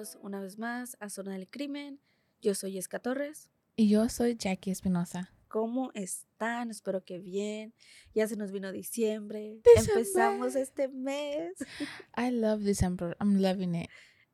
[0.00, 2.00] Bienvenidos una vez más a Zona del Crimen.
[2.40, 3.50] Yo soy Jessica Torres.
[3.76, 5.30] Y yo soy Jackie Espinosa.
[5.48, 6.70] ¿Cómo están?
[6.70, 7.74] Espero que bien.
[8.14, 9.60] Ya se nos vino diciembre.
[9.62, 10.00] Diciembre.
[10.00, 11.52] Empezamos este mes.
[12.16, 13.14] I love December.
[13.20, 13.90] I'm loving it.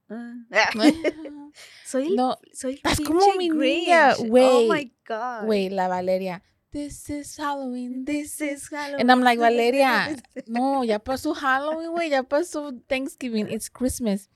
[0.09, 0.35] Ah.
[1.85, 4.69] soy el, no, soy el como mi niña, güey.
[4.69, 5.49] Oh my God.
[5.49, 6.45] wait, la Valeria.
[6.71, 8.05] This is Halloween.
[8.05, 9.01] This is Halloween.
[9.01, 12.11] And I'm like, Valeria, no, ya pasó Halloween, güey.
[12.11, 13.49] Ya pasó Thanksgiving.
[13.51, 14.29] It's Christmas.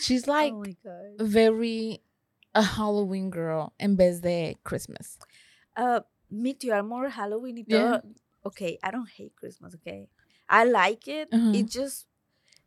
[0.00, 1.18] She's like oh my God.
[1.28, 2.00] very
[2.54, 5.18] a Halloween girl en vez de Christmas.
[5.76, 6.72] Uh, me too.
[6.72, 8.00] I'm more Halloween y Yeah.
[8.00, 8.02] todo.
[8.46, 10.08] Okay, I don't hate Christmas, okay?
[10.48, 11.30] I like it.
[11.32, 11.54] Ujú.
[11.54, 12.06] It just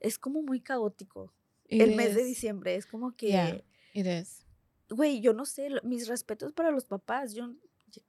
[0.01, 1.31] es como muy caótico.
[1.69, 3.61] It el mes de diciembre es como que, Yeah.
[3.93, 4.43] It is.
[4.89, 7.33] güey, yo no sé, mis respetos para los papás.
[7.33, 7.49] Yo,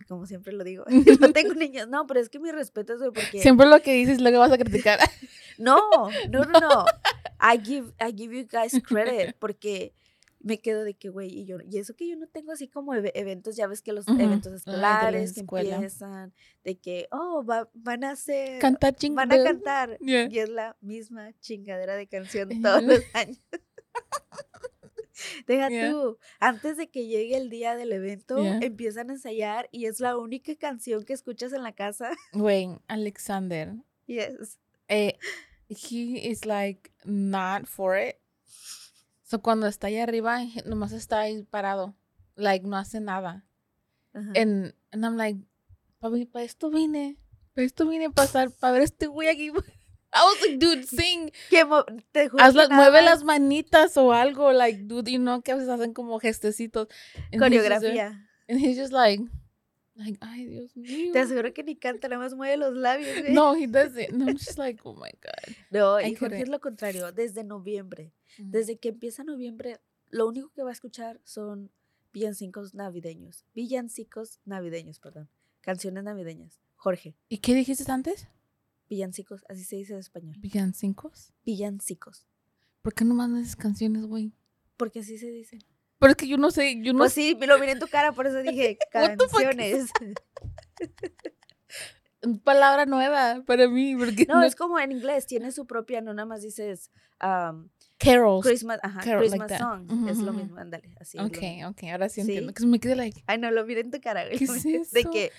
[0.09, 0.85] como siempre lo digo,
[1.21, 1.89] no tengo niños.
[1.89, 4.51] No, pero es que mis respetos, güey, porque Siempre lo que dices lo que vas
[4.53, 4.99] a criticar.
[5.59, 5.79] no,
[6.31, 6.85] no, no, no.
[7.41, 9.95] I give, I give you guys credit porque
[10.41, 12.95] me quedo de que, güey, y yo, y eso que yo no tengo así como
[12.95, 16.33] eve- eventos, ya ves que los eventos escolares que empiezan,
[16.63, 19.99] de que, oh, va- van a hacer, Cantar van a cantar.
[19.99, 20.29] Yeah.
[20.31, 23.41] Y es la misma chingadera de canción todos los años.
[25.49, 25.91] Deja Yeah.
[25.91, 28.61] tú, antes de que llegue el día del evento, Yeah.
[28.63, 32.13] empiezan a ensayar y es la única canción que escuchas en la casa.
[32.33, 33.75] Güey, Alexander.
[34.07, 34.59] Yes.
[34.87, 35.19] Eh,
[35.69, 38.21] he is like not for it.
[39.25, 41.95] So cuando está ahí arriba, nomás está ahí parado.
[42.37, 43.45] Like no hace nada.
[44.15, 44.33] Ajá.
[44.35, 45.39] And, and I'm like,
[46.01, 47.17] papi, para esto vine.
[47.55, 49.51] Para esto vine a pasar, para ver a este güey aquí.
[50.11, 51.31] I was like, dude, sing.
[51.51, 51.65] Que
[52.13, 54.53] te Haz nada mueve las manitas o algo.
[54.53, 56.89] Like, dude, you know, que a veces hacen como gestecitos.
[57.31, 58.25] And he's just coreografía.
[58.49, 59.21] And he's just like,
[59.99, 61.13] like, ay, Dios mío.
[61.13, 63.11] Te aseguro que ni canta, nada más mueve los labios.
[63.21, 63.35] güey.
[63.35, 64.11] No, he doesn't.
[64.11, 65.55] No, I'm just like, oh my God.
[65.71, 68.13] No, y Jorge es lo contrario, desde noviembre.
[68.39, 68.51] Mm.
[68.51, 71.71] Desde que empieza noviembre, lo único que va a escuchar son
[72.13, 73.45] villancicos navideños.
[73.55, 75.29] Villancicos navideños, perdón.
[75.61, 76.61] Canciones navideñas.
[76.77, 78.29] Jorge, ¿Y qué dijiste antes?
[78.89, 80.37] villancicos, así se dice en español.
[80.39, 81.33] Villancicos.
[81.45, 82.27] Villancicos.
[82.83, 84.33] ¿Por qué no mandas esas canciones, güey?
[84.77, 85.59] Porque así se dice.
[85.99, 87.89] Pero es que yo no sé, yo no Pues sí, me lo miré en tu
[87.89, 89.91] cara, por eso dije canciones.
[92.43, 96.27] Palabra nueva para mí, porque No, es como en inglés, tiene su propia, no nada
[96.27, 96.91] más dices
[97.23, 98.45] um, carols.
[98.45, 99.59] Christmas, ajá, Carol, like Christmas that.
[99.61, 99.91] song.
[99.91, 101.17] Ujú, Es lo mismo, ándale, así.
[101.17, 101.39] lo Ok,
[101.69, 102.21] ok, ahora sí Sí.
[102.23, 102.53] entiendo.
[102.55, 104.37] Que me quedé like, Ay, no, lo miré en tu cara, güey.
[104.37, 104.47] ¿Qué es
[104.93, 105.11] De eso?
[105.13, 105.31] que,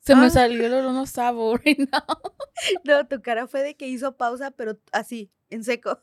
[0.00, 0.30] se me Ah.
[0.30, 2.02] salió el no sabo right now.
[2.84, 6.00] no, tu cara fue de que hizo pausa, pero así, en seco.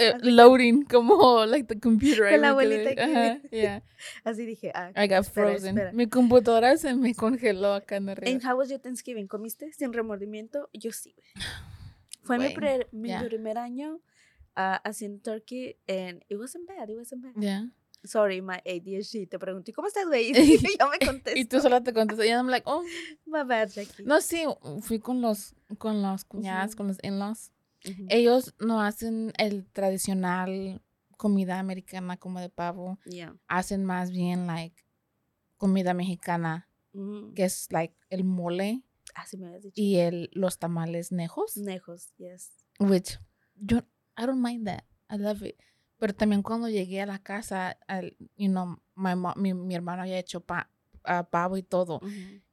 [0.00, 2.30] Eh, loading, como like the computer.
[2.30, 3.82] Con la abuelita que- Ajá, yeah.
[4.24, 4.90] Así dije, ah.
[4.96, 5.76] I got Espera, frozen.
[5.76, 5.92] espera.
[5.92, 8.30] Mi computadora se me congeló acá en arriba.
[8.30, 10.68] En How Was Your Thanksgiving, ¿comiste sin remordimiento?
[10.72, 11.26] Yo sí, güey.
[12.22, 14.00] Fue mi, Güey, pre- mi primer año
[14.56, 17.32] ah, haciendo turkey and it wasn't bad, it wasn't bad.
[17.42, 17.64] Yeah.
[18.02, 19.28] Sorry, my ADHD.
[19.28, 20.30] Te pregunté, ¿cómo estás, güey?
[20.34, 21.38] Y yo me contesté.
[21.38, 22.26] Y tú sola te contestas.
[22.26, 22.82] Y I'm like, oh,
[23.26, 24.04] My bad, Jackie.
[24.04, 24.44] No, sí,
[24.80, 26.76] fui con los, con las cuñadas, Ujú.
[26.78, 27.52] con los in-laws.
[28.08, 30.82] Ellos no hacen el tradicional
[31.16, 32.98] comida americana como de pavo.
[33.04, 33.36] Yeah.
[33.48, 34.84] Hacen más bien, like,
[35.56, 37.34] comida mexicana, Mm.
[37.34, 38.82] que es, like, el mole
[39.14, 39.72] Ah, sí me dicho.
[39.74, 41.56] y el, los tamales nejos.
[41.56, 42.52] Nejos, yes.
[42.80, 43.18] Which,
[43.54, 43.78] yo,
[44.18, 44.84] I don't mind that.
[45.08, 45.56] I love it.
[45.98, 50.02] Pero también cuando llegué a la casa, al, you know, my mo- mi, mi hermano
[50.02, 50.70] había hecho pa-
[51.04, 52.00] ah, pavo y todo.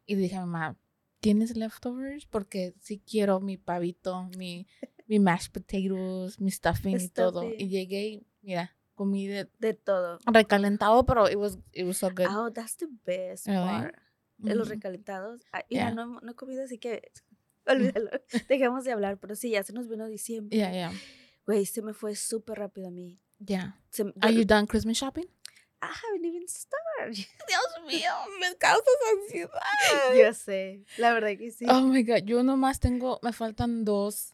[0.06, 0.78] Y dije a mi mamá,
[1.20, 2.26] ¿tienes leftovers?
[2.26, 4.68] Porque sí quiero mi pavito, mi,
[5.08, 7.44] mi mashed potatoes, mi stuffing y todo.
[7.44, 7.70] Y Stuffing.
[7.70, 10.20] llegué y mira, comí de De todo.
[10.26, 12.28] recalentado, pero it was, it was so good.
[12.30, 13.96] Oh, that's the best part.
[14.38, 14.76] De los Ujú.
[14.76, 15.42] recalentados.
[15.52, 15.92] Ah, Yeah.
[15.92, 17.02] no, hemo- no he comido, así que
[17.66, 18.10] olvídalo.
[18.48, 19.18] Dejemos de hablar.
[19.20, 20.56] Pero sí, ya se nos vino diciembre.
[20.58, 20.92] Yeah, yeah,
[21.46, 23.20] Güey, se me fue súper rápido a mí.
[23.40, 23.80] yeah.
[23.90, 25.26] Se Are yo- you done Christmas shopping?
[25.82, 27.14] I haven't even started.
[27.48, 28.84] Dios mío, me causas
[29.14, 30.16] ansiedad.
[30.20, 30.84] Yo sé.
[30.98, 31.66] La verdad que sí.
[31.70, 34.34] Oh my god, yo nomás tengo, me faltan dos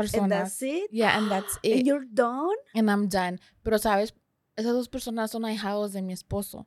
[0.00, 0.28] And personas.
[0.28, 0.90] that's it.
[0.90, 1.86] Yeah, and that's And it.
[1.86, 2.56] you're done.
[2.74, 3.38] And I'm done.
[3.62, 4.14] Pero sabes,
[4.56, 6.66] esas dos personas son ahijados de mi esposo.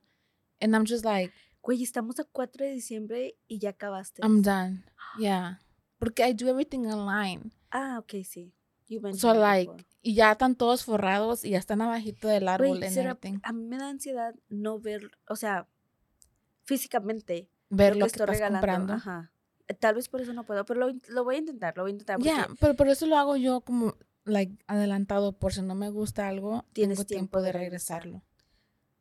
[0.62, 4.22] And I'm just like, Güey, estamos a 4 de diciembre y ya acabaste.
[4.22, 4.84] I'm done.
[5.18, 5.60] Yeah.
[5.98, 7.52] Porque I do everything online.
[7.72, 8.54] Ah, ok, sí.
[8.90, 9.86] You So like, before.
[10.02, 13.40] y ya están todos forrados y ya están abajito del árbol Güey, and everything.
[13.44, 15.68] a mí me da ansiedad no ver, o sea,
[16.66, 18.60] físicamente Ver lo lo que que estoy estás regalando.
[18.68, 18.94] comprando.
[18.94, 19.32] Ajá.
[19.80, 21.94] Tal vez por eso no puedo, pero lo, lo voy a intentar, lo voy a
[21.94, 22.20] intentar.
[22.20, 23.96] Ya, pero por eso lo hago yo como
[24.26, 28.24] like adelantado por si no me gusta algo, Tienes tengo tiempo tiempo de regresarlo.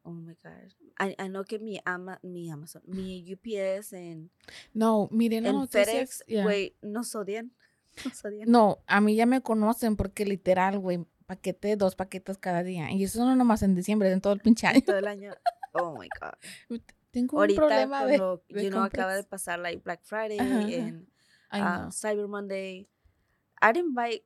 [0.04, 0.72] Oh my God.
[0.98, 4.30] I, I know que mi, ama, mi Amazon, mi UPS en,
[4.74, 5.68] No, miren en.
[5.68, 6.42] FedEx, yeah.
[6.42, 7.52] güey, nos odian.
[8.06, 8.50] Nos odian.
[8.50, 12.90] No, a mí ya me conocen porque literal, güey, paquete, dos paquetes cada día.
[12.90, 14.80] Y eso no nomás en diciembre, en todo el pinche año.
[14.80, 15.34] Todo el año.
[15.74, 16.80] Oh my God.
[17.12, 20.38] Tengo un Ahorita, problema de, cuando, de you know, acaba de pasar like Black Friday
[20.40, 21.06] Ajá, and
[21.52, 21.88] uh, know.
[21.90, 22.88] Cyber Monday.
[23.60, 24.20] I didn't buy.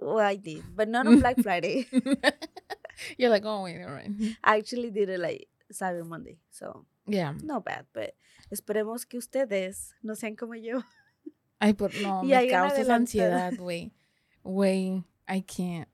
[0.00, 1.86] Well, I did, but not on Black Friday.
[3.18, 4.10] You're like, oh, wait, all right.
[4.44, 7.34] I actually did it like Cyber Monday, so Yeah.
[7.42, 7.86] no bad.
[7.92, 8.14] But
[8.52, 10.82] esperemos que ustedes no sean como yo.
[11.60, 12.94] Ay, por, no, Y me causas adelantado.
[12.94, 13.92] ansiedad, güey.
[14.44, 15.88] Güey, I can't.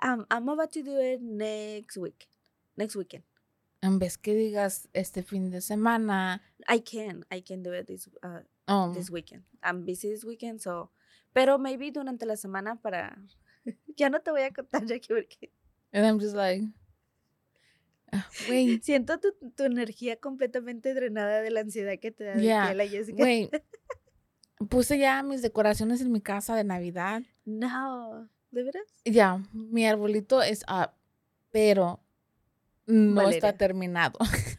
[0.00, 2.28] Um, I'm about to do it next week,
[2.76, 3.24] next weekend.
[3.80, 8.10] En vez que digas este fin de semana, I can, I can do it this
[8.24, 9.44] uh, this weekend.
[9.62, 10.90] I'm busy this weekend, so.
[11.32, 13.16] Pero maybe durante la semana para.
[13.96, 15.52] ya no te voy a contar, Jackie, porque
[15.92, 16.64] and I'm just like,
[18.12, 22.74] ah, güey, siento tu, tu energía completamente drenada de la ansiedad que te da Yeah,
[22.74, 23.16] la Jessica.
[23.22, 23.50] güey.
[24.68, 27.22] Puse ya mis decoraciones en mi casa de Navidad.
[27.44, 28.82] No, ¿de veras?
[29.04, 30.90] Ya, mi arbolito es up,
[31.52, 32.00] pero
[32.88, 34.18] no está terminado.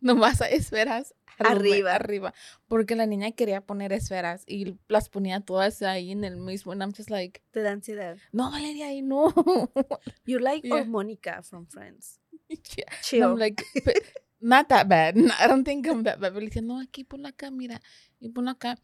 [0.00, 1.94] Nomás hay esferas Arriba.
[1.94, 2.34] arriba.
[2.68, 6.72] Porque la niña quería poner esferas y las ponía todas ahí en el mismo.
[6.72, 8.16] And I'm just like, Te da ansiedad.
[8.32, 9.32] no, Valeria, ahí no.
[10.26, 10.82] You're like Yeah.
[10.82, 12.18] oh, Monica from Friends.
[12.76, 12.84] Yeah.
[13.02, 13.22] Chill.
[13.24, 13.96] I'm like, "But
[14.40, 15.16] not that bad.
[15.16, 16.32] I don't think I'm that bad.
[16.32, 17.80] Pero le dije, no, aquí ponla acá, mira.
[18.20, 18.76] Y ponla acá.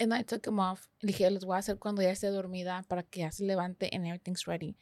[0.00, 0.88] And I took them off.
[1.00, 3.90] Le dije, los voy a hacer cuando ya esté dormida para que ya se levante
[3.92, 4.76] and everything's ready.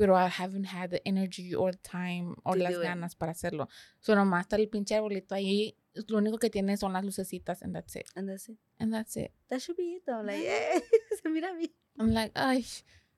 [0.00, 2.84] Pero I haven't had the energy or time or To las do it.
[2.86, 3.68] ganas para hacerlo.
[4.00, 5.76] So nomás está el pinche arbolito ahí.
[6.08, 8.06] Lo único que tiene son las lucecitas and that's it.
[8.14, 8.58] And that's it.
[8.78, 9.32] And that's it.
[9.48, 10.22] That should be it though.
[10.22, 10.82] Like, eh,
[11.22, 11.70] se mira a mí.
[11.98, 12.64] I'm like, ay,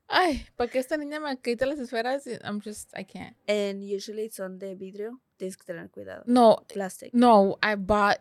[0.09, 2.27] ay, ¿para qué esta niña me quita las esferas?
[2.43, 3.37] I'm just, I can't.
[3.47, 5.21] And usually son de vidrio.
[5.37, 6.23] Tienes que tener cuidado.
[6.25, 7.13] No, Plastic.
[7.13, 8.17] No, I bought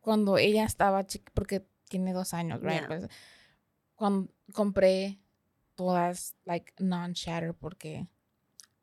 [0.00, 2.80] cuando ella estaba chica, porque tiene dos años, right?
[2.82, 2.86] Yeah.
[2.86, 3.08] Pues,
[3.96, 5.18] cuando compré
[5.74, 8.06] todas, like, non-shatter, porque,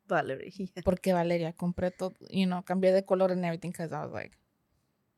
[0.07, 0.51] Valerie.
[0.85, 4.37] porque Valeria, compré todo, you know, cambié de color and everything, because I was like,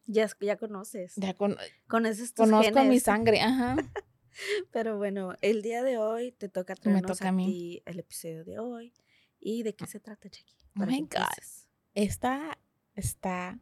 [0.05, 1.13] Ya, ya conoces.
[1.15, 3.75] ya con- Conoces tus conozco mi sangre, ajá.
[4.71, 7.45] Pero bueno, el día de hoy te toca Me traernos toca a mí.
[7.45, 8.93] ti el episodio de hoy.
[9.39, 10.55] ¿Y de qué se trata, Jackie?
[10.75, 11.27] Oh my God.
[11.93, 12.57] Esta
[12.95, 13.59] está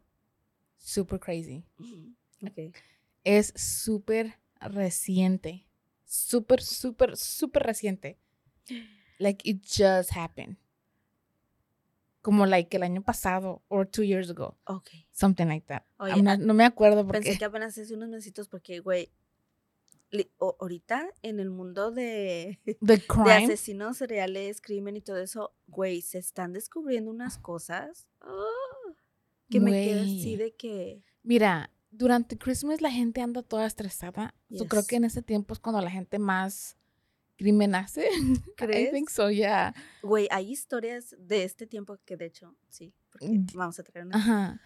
[0.78, 1.66] super crazy.
[1.78, 2.14] Mm,
[2.48, 2.76] Ok.
[3.24, 5.68] Es súper reciente.
[6.12, 8.18] Súper, súper, súper reciente.
[9.18, 10.58] Like, it just happened.
[12.22, 14.58] Como, like, el año pasado, or two years ago.
[14.66, 14.90] Ok.
[15.14, 15.84] Something like that.
[16.00, 17.22] Oye, not- no me acuerdo porque.
[17.22, 19.10] Pensé que apenas hace unos meses porque, güey,
[20.60, 26.18] ahorita en el mundo de, The de asesinos seriales, crimen y todo eso, güey, se
[26.18, 28.46] están descubriendo unas cosas ah,
[29.50, 31.06] que me quedo así de que...
[31.24, 34.34] Mira, durante Christmas la gente anda toda estresada.
[34.50, 34.88] Yo creo Yes.
[34.88, 36.78] que en ese tiempo es cuando la gente más
[37.38, 38.08] crimen hace.
[38.12, 39.12] I think ¿Crees?
[39.12, 39.74] so, yeah.
[40.04, 44.06] Güey, hay historias de este tiempo que de hecho, sí, porque Mm, vamos a traer
[44.08, 44.18] una.
[44.18, 44.62] Ajá.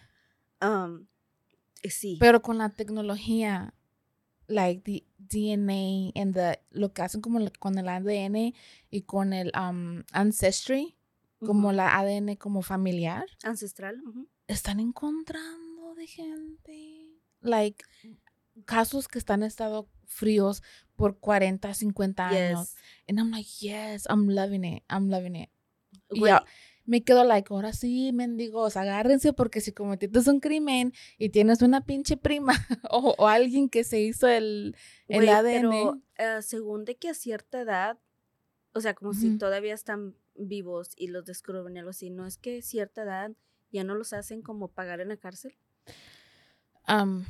[0.62, 1.06] Um,
[1.82, 2.16] eh, sí.
[2.20, 3.74] Pero con la tecnología,
[4.46, 8.54] like the DNA and the, lo que hacen como con el ADN
[8.90, 10.96] y con el um, ancestry,
[11.40, 14.00] como la ADN como familiar, Ancestral.
[14.46, 16.95] están encontrando de gente.
[17.40, 17.84] Like,
[18.64, 20.62] casos que están estado fríos
[20.96, 22.60] por 40, 50 años.
[22.72, 22.76] Yes.
[23.08, 24.82] And I'm like, yes, I'm loving it.
[24.88, 25.50] I'm loving it.
[26.10, 26.44] Y Güey, ya-
[26.84, 31.84] me quedo like, ahora sí, mendigos, agárrense porque si cometiste un crimen y tienes una
[31.84, 32.52] pinche prima
[32.90, 34.76] o, o alguien que se hizo el,
[35.08, 35.70] el ADN.
[35.70, 37.98] Pero eh, según de que a cierta edad,
[38.72, 42.62] o sea, como si todavía están vivos y los descubren algo así, ¿no es que
[42.62, 43.32] cierta edad
[43.72, 45.58] ya no los hacen como pagar en la cárcel?
[46.88, 47.24] Um,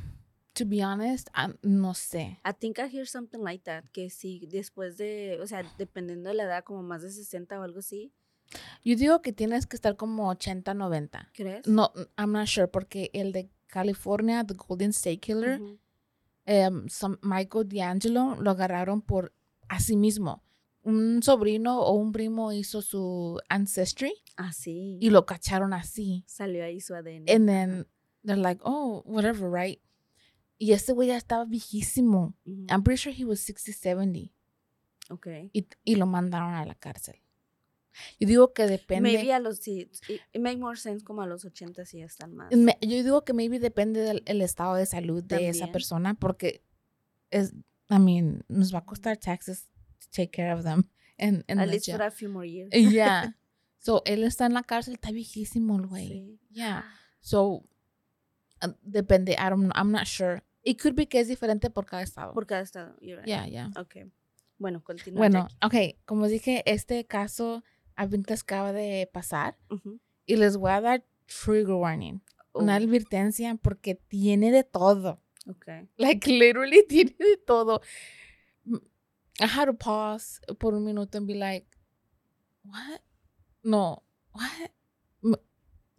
[0.53, 2.39] to be honest, um, no sé.
[2.45, 6.35] I think I hear something like that, que si después de, o sea, dependiendo de
[6.35, 8.11] la edad, como más de 60 o algo así,
[8.85, 11.29] Yo digo que tienes que estar como 80, 90.
[11.33, 11.67] ¿crees?
[11.67, 15.77] No, I'm not sure, porque el de California, The Golden State Killer, Ujú.
[16.45, 19.33] em, some- Michael D'Angelo lo agarraron por
[19.67, 20.43] a sí mismo.
[20.83, 24.97] Un sobrino o un primo hizo su ancestry Ah, sí.
[25.01, 26.23] y lo cacharon así.
[26.25, 27.25] Salió ahí su ADN.
[27.29, 27.87] And then
[28.27, 29.81] they're like, oh, whatever, right?
[30.59, 32.35] Y este güey ya estaba viejísimo.
[32.45, 32.65] Ujú.
[32.69, 34.31] I'm pretty sure he was 60, 70.
[35.09, 35.27] Ok.
[35.53, 37.15] Y, y lo mandaron a la cárcel.
[38.19, 39.11] Yo digo que depende.
[39.13, 42.35] Maybe a los, sí, it, it make more sense como a los 80 sí están
[42.35, 42.51] más.
[42.55, 45.71] me- yo digo que maybe depende del el estado de salud de esa También.
[45.71, 46.63] persona porque
[47.31, 47.53] es,
[47.89, 49.67] I mean, nos va a costar taxes
[49.99, 50.89] to take care of them.
[51.17, 52.69] And, and At least for a few more years.
[52.71, 53.35] Yeah.
[53.79, 56.07] So, él está en la cárcel, está viejísimo el güey.
[56.09, 56.39] Sí.
[56.49, 56.83] Yeah.
[57.21, 57.63] So,
[58.81, 60.41] depende, I don't know, I'm not sure.
[60.63, 62.33] It could be que es diferente por cada estado.
[62.33, 62.95] Por cada estado.
[62.99, 63.27] you're right.
[63.27, 63.69] Yeah, yeah.
[63.79, 64.09] Ok.
[64.59, 65.19] Bueno, continúa.
[65.19, 65.95] Bueno, Jackie.
[65.95, 67.63] ok, como dije, este caso
[67.95, 69.99] apenas acaba de pasar Ujú.
[70.25, 72.21] y les voy a dar trigger warning,
[72.53, 75.21] una Oh, advertencia porque tiene de todo.
[75.47, 75.87] ok.
[75.97, 77.81] Like, literally tiene de todo.
[79.39, 81.67] I had to pause por un minuto and be like,
[82.63, 83.01] what?
[83.63, 84.71] No, what?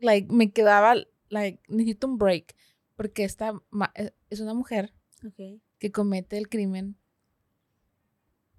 [0.00, 0.97] Like, me quedaba,
[1.31, 2.55] like, necesito un break
[2.97, 3.53] porque esta
[3.95, 4.93] eh, es una mujer
[5.27, 5.61] Ok.
[5.79, 6.97] que comete el crimen.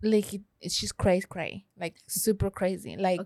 [0.02, 2.96] Like, she's crazy, crazy, like, super crazy.
[2.96, 3.26] Like,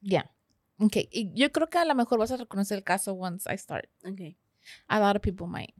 [0.00, 0.30] yeah.
[0.78, 3.56] Okay, y yo creo que a lo mejor vas a reconocer el caso once I
[3.58, 3.88] start.
[4.04, 4.36] Ok.
[4.88, 5.74] A lot of people might.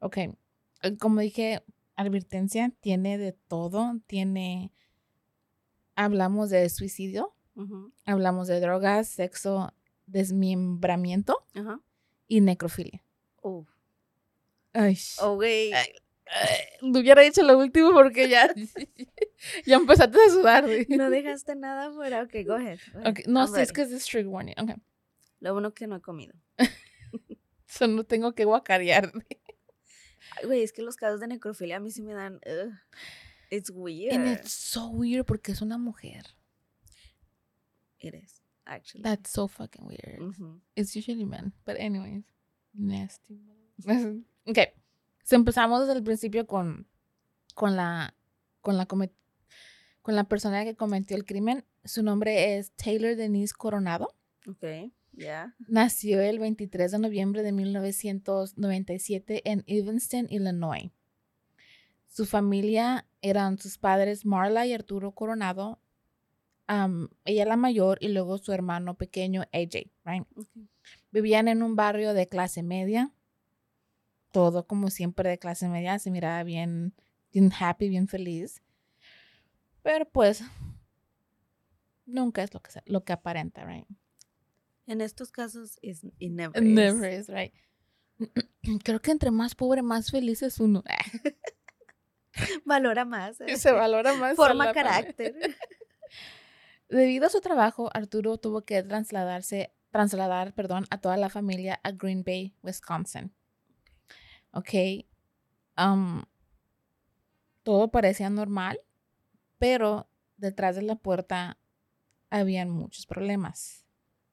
[0.00, 0.30] Okay.
[0.82, 1.64] eh, Como dije,
[1.96, 3.98] advertencia tiene de todo.
[4.06, 4.70] Tiene.
[5.96, 7.34] Hablamos de suicidio,
[8.06, 9.72] hablamos de drogas, sexo,
[10.08, 11.80] desmembramiento Ajá.
[12.26, 13.02] y necrofilia.
[13.42, 13.66] Oh.
[14.72, 15.72] Ay, Oh, güey.
[15.72, 15.86] Ay,
[16.82, 18.52] no hubiera dicho lo último porque ya,
[19.66, 20.64] ya empezaste a sudar.
[20.64, 20.86] güey.
[20.90, 22.22] No dejaste nada fuera.
[22.22, 22.78] Ok, go ahead.
[22.92, 23.10] go ahead.
[23.12, 24.54] Okay, No, sí, es que es trigger warning.
[24.60, 24.76] Okay.
[25.40, 26.34] Lo bueno que no he comido.
[27.70, 29.12] So no tengo que guacarear.
[30.42, 32.40] Güey, es que los casos de necrofilia a mí sí me dan.
[33.50, 34.14] It's weird.
[34.14, 36.24] And it's so weird porque es una mujer.
[38.00, 38.37] Is,
[38.68, 39.02] actually.
[39.02, 40.34] That's so fucking weird.
[40.76, 41.52] It's usually men.
[41.64, 42.24] But anyways.
[42.74, 43.40] Nasty.
[44.46, 44.58] ok.
[45.24, 46.86] So empezamos desde el principio con,
[47.54, 48.14] con la
[48.60, 49.12] con la come-
[50.02, 51.64] con la persona que cometió el crimen.
[51.84, 54.14] Su nombre es Taylor Denise Coronado.
[54.46, 55.54] Ok, ya.
[55.66, 60.90] Nació el 23 de noviembre de 1997 en Evanston, Illinois.
[62.08, 65.80] Su familia eran sus padres Marla y Arturo Coronado,
[66.68, 70.24] am, ella la mayor y luego su hermano pequeño AJ, right?
[71.10, 73.10] Vivían en un barrio de clase media,
[74.30, 76.94] todo como siempre de clase media, se miraba bien,
[77.32, 78.62] bien happy, bien feliz.
[79.82, 80.42] Pero pues
[82.06, 83.86] nunca es lo que, lo que aparenta, right?
[84.86, 87.28] En estos casos, is, it never, Never is.
[87.28, 87.52] is, right.
[88.84, 90.82] Creo que entre más pobre, más feliz es uno.
[92.64, 93.40] Valora más.
[93.40, 93.56] eh.
[93.56, 94.36] Se valora más.
[94.36, 95.34] Forma carácter.
[96.88, 101.92] Debido a su trabajo, Arturo tuvo que trasladarse, trasladar, perdón, a toda la familia a
[101.92, 103.32] Green Bay, Wisconsin.
[104.52, 104.70] Ok.
[105.76, 106.22] um,
[107.62, 108.80] todo parecía normal,
[109.58, 111.58] pero detrás de la puerta
[112.30, 113.84] habían muchos problemas.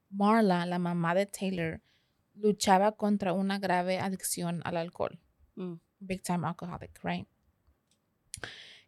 [0.10, 1.82] Marla, la mamá de Taylor,
[2.36, 5.20] luchaba contra una grave adicción al alcohol.
[5.56, 7.28] Mm, big time alcoholic, right?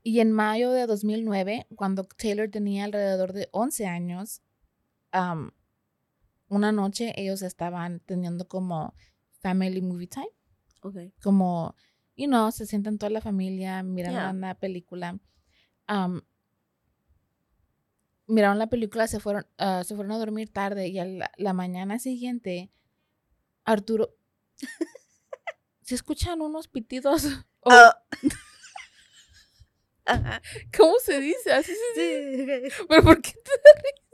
[0.03, 4.41] Y en mayo de 2009, cuando Taylor tenía alrededor de 11 años,
[5.13, 5.51] um,
[6.47, 8.93] una noche ellos estaban teniendo como
[9.41, 10.29] family movie time,
[10.81, 10.95] ok.
[11.21, 11.75] como,
[12.15, 14.29] you know, se sientan toda la familia, miran Yeah.
[14.31, 15.19] una película.
[15.89, 16.21] Um,
[18.27, 21.53] miraron la película, se fueron, ah, se fueron a dormir tarde y a la, la
[21.53, 22.71] mañana siguiente,
[23.65, 24.15] Arturo,
[25.81, 27.23] ¿se escuchan unos pitidos?
[27.61, 28.01] O- Ah.
[30.77, 31.51] ¿Cómo se dice?
[31.51, 32.69] Así se dice.
[32.69, 32.75] Sí.
[32.89, 33.31] ¿Pero por qué?
[33.31, 34.07] te-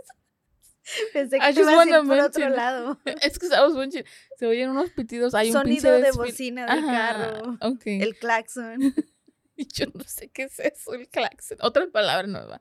[1.14, 3.00] Pensé I que te just ibas a ir por otro lado.
[3.22, 4.04] Es que sabes, Bunchi,
[4.38, 5.34] se oyen unos pitidos.
[5.34, 7.58] Hay un Sonido de desfile- bocina del carro.
[7.62, 7.84] Ok.
[7.86, 8.80] El claxon.
[9.56, 11.60] Y Yo no sé qué es eso, el claxon.
[11.62, 12.60] Otra palabra nueva.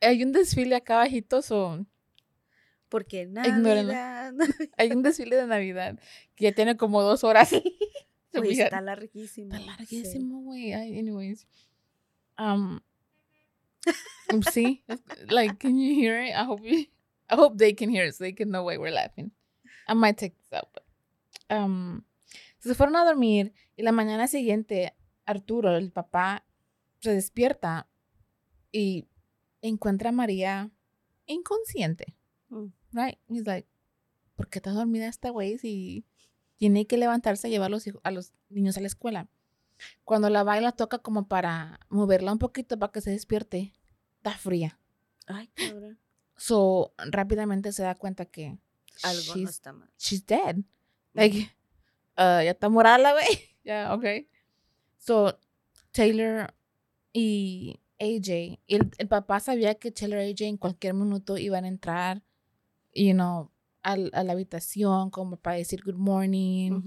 [0.00, 1.84] Hay un desfile acá bajito, so,
[2.88, 3.26] Porque.
[3.26, 4.32] Navidad.
[4.76, 5.98] hay un desfile de Navidad
[6.36, 7.50] que ya tiene como dos horas.
[7.50, 8.66] Fijan.
[8.66, 9.52] está larguísimo.
[9.54, 10.72] Está larguísimo, güey.
[10.74, 11.46] Ay, Anyways.
[12.38, 12.80] Um,
[14.28, 14.82] Mm, See,
[15.30, 16.34] like, can you hear it?
[16.34, 16.86] I hope you,
[17.30, 19.30] I hope they can hear it so they can know why we're laughing.
[19.86, 20.68] I might take this out.
[20.74, 20.82] But,
[21.56, 22.04] um,
[22.58, 24.94] se fueron a dormir y la mañana siguiente
[25.26, 26.44] Arturo, el papá,
[26.98, 27.86] se despierta
[28.72, 29.06] y
[29.62, 30.72] encuentra a María
[31.26, 32.16] inconsciente.
[32.48, 32.66] Mm.
[32.92, 33.18] Right?
[33.28, 33.68] He's like,
[34.34, 36.04] ¿por qué está dormida esta güey si
[36.56, 39.28] tiene que levantarse a llevar a los, hijos- a los niños a la escuela?
[40.04, 43.72] Cuando la baila toca como para moverla un poquito para que se despierte,
[44.18, 44.78] está fría.
[45.26, 45.98] Ay, cabrón.
[46.36, 48.58] So, rápidamente se da cuenta que
[49.02, 49.90] Algo no she's, está mal.
[49.98, 50.56] she's dead.
[51.14, 51.50] Like,
[52.18, 53.26] uh, ya está morada la güey.
[53.64, 54.28] Ya, okay.
[54.98, 55.36] So,
[55.90, 56.54] Taylor
[57.12, 61.64] y AJ, y el, el papá sabía que Taylor y AJ en cualquier minuto iban
[61.64, 62.22] a entrar,
[62.94, 63.50] you know,
[63.82, 66.80] al- a, la habitación como para decir good morning,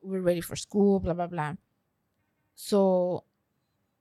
[0.00, 1.58] we're ready for school, bla, bla, bla.
[2.62, 3.26] So,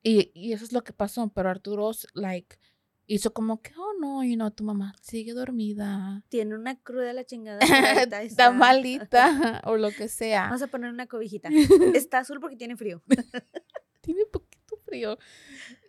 [0.04, 2.60] y, y eso es lo que pasó, pero Arturo, like,
[3.08, 6.24] hizo como que, oh no, you know, tu mamá sigue dormida.
[6.30, 7.60] Tiene una cruda la chingada.
[8.22, 10.44] Está malita o lo que sea.
[10.44, 11.50] Vamos a poner una cobijita.
[11.96, 13.02] Está azul porque tiene frío.
[14.02, 15.18] Tiene poquito frío.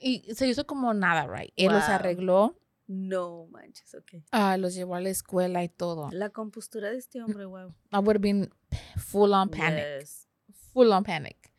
[0.00, 1.52] Y se hizo como nada, right?
[1.56, 4.24] Él los arregló, No manches, ok.
[4.30, 6.08] ah, los llevó a la escuela y todo.
[6.10, 7.74] La compostura de este hombre, wow.
[7.92, 8.50] I would have been
[8.96, 9.84] full on panic.
[10.00, 10.26] Yes.
[10.72, 11.51] Full on panic.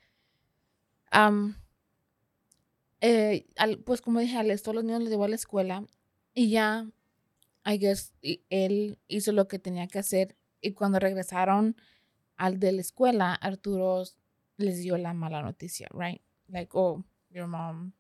[1.15, 1.55] Um,
[3.01, 5.86] eh, al- pues como dije, a todos los niños los llevó a la escuela
[6.34, 6.89] y ya,
[7.65, 10.38] I guess, y- él hizo lo que tenía que hacer.
[10.62, 11.75] Y cuando regresaron
[12.38, 14.03] al de la escuela, Arturo
[14.58, 16.22] les dio la mala noticia, right?
[16.48, 17.93] Like, oh, your mom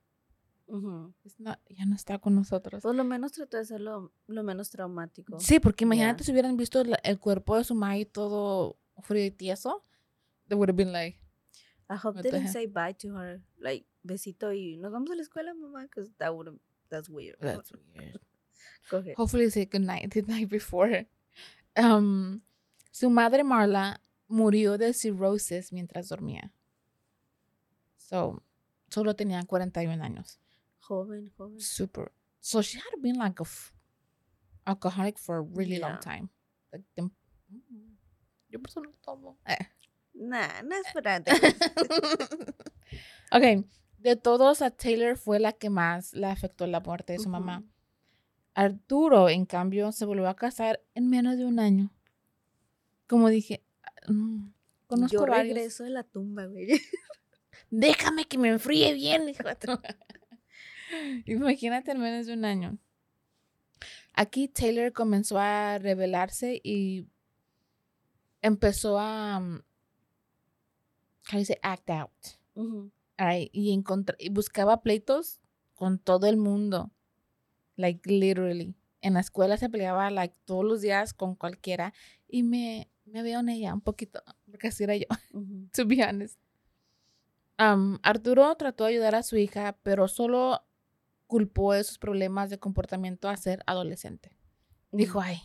[1.37, 2.81] not- ya no está con nosotros.
[2.81, 5.39] Por lo menos trató de ser lo, lo menos traumático.
[5.39, 9.83] Sí, porque imagínate si hubieran visto el cuerpo de su madre todo frío y tieso.
[10.47, 11.19] They would have been like,
[11.89, 13.41] I hope they the didn't say bye to her.
[13.59, 16.57] Like, besito y nos vamos a la escuela, mamá, because that would
[16.89, 17.35] that's weird.
[17.39, 18.19] that's weird.
[18.89, 19.15] Go ahead.
[19.15, 21.05] Hopefully say good night the night before.
[21.75, 22.41] Um,
[22.91, 23.97] su madre Marla
[24.29, 26.51] murió de cirrosis mientras dormía.
[27.97, 28.41] So,
[28.89, 30.39] solo tenía 41 años.
[30.79, 31.59] Joven, joven.
[31.59, 32.11] Super.
[32.39, 33.73] So she had been like a f-
[34.67, 36.29] alcoholic for a really long time.
[36.71, 37.11] Like, tem-
[38.49, 39.37] yo por eso no tomo.
[39.47, 39.57] Eh.
[40.13, 41.17] Nah, no es para
[43.31, 43.65] ok,
[43.97, 47.63] de todos a Taylor fue la que más le afectó la muerte de su mamá.
[48.53, 51.91] Arturo, en cambio, se volvió a casar en menos de un año.
[53.07, 53.63] Como dije,
[54.07, 54.49] mm,
[54.87, 55.55] conozco Yo varios.
[55.55, 56.67] regreso de la tumba, güey.
[57.69, 59.43] Déjame que me enfríe bien, hijo
[61.25, 62.77] Imagínate en menos de un año.
[64.13, 67.07] Aquí Taylor comenzó a rebelarse y
[68.43, 69.41] empezó a,
[71.31, 72.11] you say, act out.
[72.55, 72.91] Ujú.
[73.17, 73.73] Alright, y,
[74.19, 75.41] y buscaba pleitos
[75.75, 76.91] con todo el mundo.
[77.75, 78.75] Like, literally.
[79.01, 81.93] En la escuela se peleaba, like, todos los días con cualquiera.
[82.27, 85.69] Y me, me veo en ella un poquito, porque así era yo, Ujú.
[85.73, 86.39] to be honest.
[87.59, 90.65] Um, Arturo trató de ayudar a su hija, pero solo
[91.27, 94.35] culpó de sus problemas de comportamiento a ser adolescente.
[94.91, 95.39] Dijo, ay,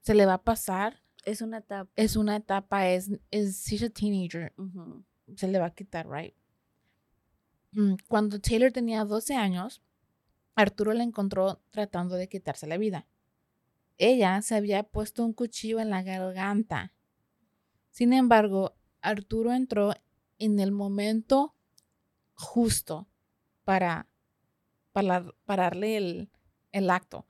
[0.00, 1.02] se le va a pasar.
[1.24, 1.90] Es una etapa.
[1.96, 5.04] Es una etapa, es, es she's a teenager Ujú.
[5.36, 6.34] Se le va a quitar, right?
[7.72, 9.82] Mm, Cuando Taylor tenía 12 años,
[10.54, 13.06] Arturo la encontró tratando de quitarse la vida.
[13.98, 16.92] Ella se había puesto un cuchillo en la garganta.
[17.90, 19.94] Sin embargo, Arturo entró
[20.38, 21.54] en el momento
[22.34, 23.08] justo
[23.64, 24.08] para,
[24.92, 26.30] para pararle el,
[26.72, 27.26] el acto.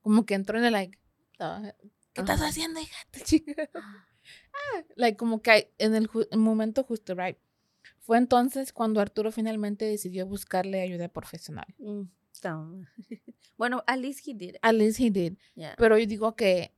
[0.00, 0.98] Como que entró en el like,
[1.38, 1.72] "Ah,
[2.12, 2.96] ¿qué estás haciendo, hija?
[4.26, 7.38] de chingada?" Ah, like como que en el, ju- momento justo, right?
[8.00, 11.66] Fue entonces cuando Arturo finalmente decidió buscarle ayuda profesional.
[11.78, 12.02] Mm,
[13.56, 14.56] bueno, at least he did.
[14.62, 15.38] At least he did.
[15.54, 15.74] Yeah.
[15.76, 16.72] Pero yo digo que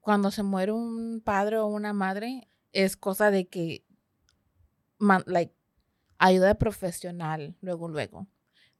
[0.00, 3.84] cuando se muere un padre o una madre, es cosa de que,
[4.98, 5.54] man- like,
[6.18, 8.26] ayuda profesional luego, luego.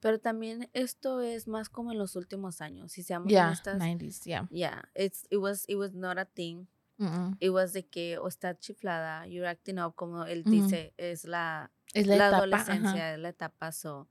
[0.00, 2.92] Pero también esto es más como en los últimos años.
[2.92, 3.78] Si seamos Yeah, honestas.
[3.80, 4.46] 90s, yeah.
[4.50, 6.66] Yeah, it's it was it was not a thing.
[6.98, 7.36] Mm-mm.
[7.40, 11.70] It was de que o está chiflada, you're acting up como él dice, es la,
[11.92, 12.62] Es la, la, etapa, ajá.
[12.62, 13.72] adolescencia, es la etapa.
[13.72, 14.08] So,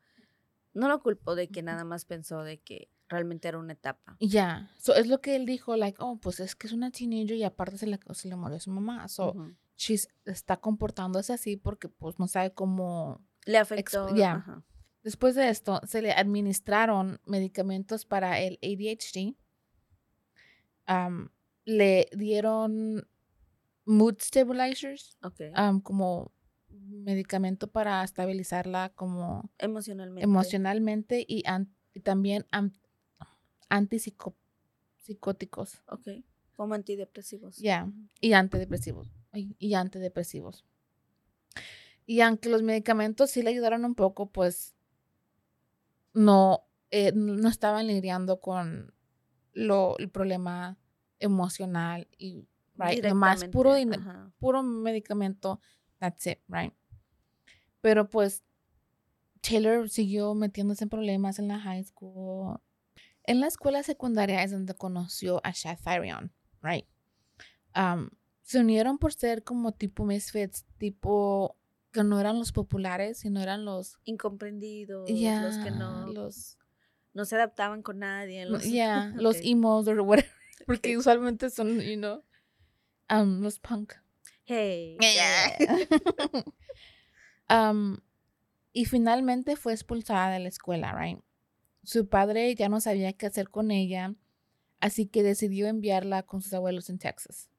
[0.73, 4.17] no lo culpo de que nada más pensó de que realmente era una etapa.
[4.19, 7.37] Ya, so es lo que él dijo, like, oh, pues es que es una teenager
[7.37, 9.07] y aparte se le, se le murió su mamá.
[9.07, 9.55] So, Ujú.
[9.77, 14.15] she's, está comportándose así porque pues no sabe cómo Le afectó.
[14.15, 14.63] ya.
[15.03, 19.35] Después de esto, se le administraron medicamentos para el ADHD.
[20.87, 21.29] Am,
[21.65, 23.07] le dieron
[23.85, 25.41] mood stabilizers, Ok.
[25.53, 26.31] am, como
[26.69, 30.23] medicamento para estabilizarla como Emocionalmente.
[30.23, 32.73] emocionalmente y an- y también an-
[33.69, 35.81] antipsicóticos.
[35.87, 36.07] Ok.
[36.55, 37.57] Como antidepresivos.
[37.57, 39.09] Ya, y antidepresivos.
[39.31, 40.65] ay, Y antidepresivos.
[42.05, 44.75] Y aunque los medicamentos sí le ayudaron un poco, pues
[46.13, 48.93] no, eh, no estaban lidiando con
[49.53, 50.77] lo, el problema
[51.19, 53.75] emocional y right, nomás puro,
[54.39, 55.59] puro medicamento,
[55.99, 56.73] that's it, right?
[57.81, 58.43] Pero pues
[59.41, 62.59] Taylor siguió metiéndose en problemas en la high school.
[63.23, 65.77] En la escuela secundaria es donde conoció a Shad
[66.61, 66.85] right?
[67.75, 68.09] Um,
[68.41, 71.57] se unieron por ser como tipo misfits, tipo
[71.91, 76.57] que no eran los populares, sino eran los Incomprendidos, ya los que no, los
[77.13, 78.45] no se adaptaban con nadie.
[78.45, 79.41] Los, yeah, los Ok.
[79.45, 80.29] emos or whatever,
[80.65, 82.23] porque usualmente son, you know,
[83.09, 83.93] um, los punk.
[84.45, 84.97] Hey.
[87.49, 87.99] Um,
[88.73, 91.19] y finalmente fue expulsada de la escuela, right?
[91.83, 94.15] Su padre ya no sabía qué hacer con ella,
[94.79, 97.49] así que decidió enviarla con sus abuelos en Texas.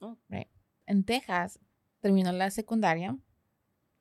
[0.00, 0.16] Oh.
[0.28, 0.48] Right.
[0.86, 1.60] En Texas
[2.00, 3.16] terminó la secundaria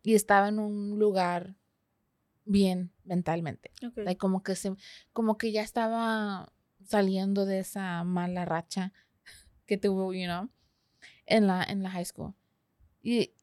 [0.03, 1.55] y estaba en un lugar
[2.43, 3.71] bien mentalmente.
[3.85, 3.97] Ok.
[3.97, 4.73] Like, como que se,
[5.13, 6.51] como que ya estaba
[6.85, 8.93] saliendo de esa mala racha
[9.65, 10.49] que tuvo, you know,
[11.25, 12.33] en la, en la high school.
[13.01, 13.33] Y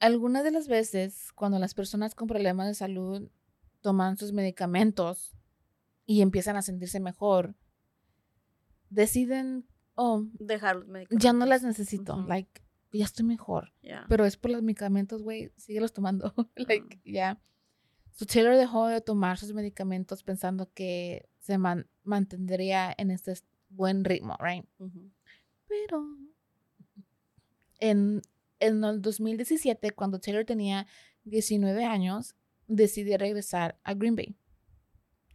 [0.00, 3.30] algunas de las veces, cuando las personas con problemas de salud
[3.80, 5.36] toman sus medicamentos
[6.06, 7.54] y empiezan a sentirse mejor,
[8.90, 11.22] deciden, oh, Dejar los medicamentos.
[11.24, 12.28] ya no las necesito, Ujú.
[12.28, 13.72] like, ya estoy mejor.
[13.82, 14.04] Ya.
[14.08, 16.34] Pero es por los medicamentos, güey, síguelos tomando.
[16.56, 17.40] like, ya.
[18.12, 23.34] So Taylor dejó de tomar sus medicamentos pensando que se man- mantendría en este
[23.68, 24.64] buen ritmo, right?
[25.68, 26.06] Pero
[27.78, 28.22] en,
[28.58, 30.86] en el 2017, cuando Taylor tenía
[31.24, 32.34] 19 años,
[32.66, 34.36] decidió regresar a Green Bay,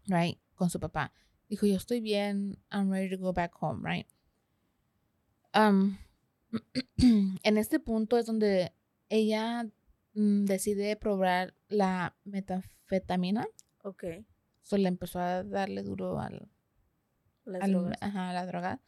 [0.08, 0.40] right?
[0.56, 1.14] Con su papá.
[1.48, 4.08] Dijo, yo estoy bien, I'm ready to go back home, right?
[5.56, 5.98] Um,
[7.44, 8.74] en este punto es donde
[9.10, 9.66] ella
[10.14, 13.48] mm, decide probar la metanfetamina.
[13.84, 14.04] Ok.
[14.64, 16.50] So le empezó a darle duro al,
[17.46, 17.98] Las al- drogas.
[18.02, 18.80] ajá, la droga.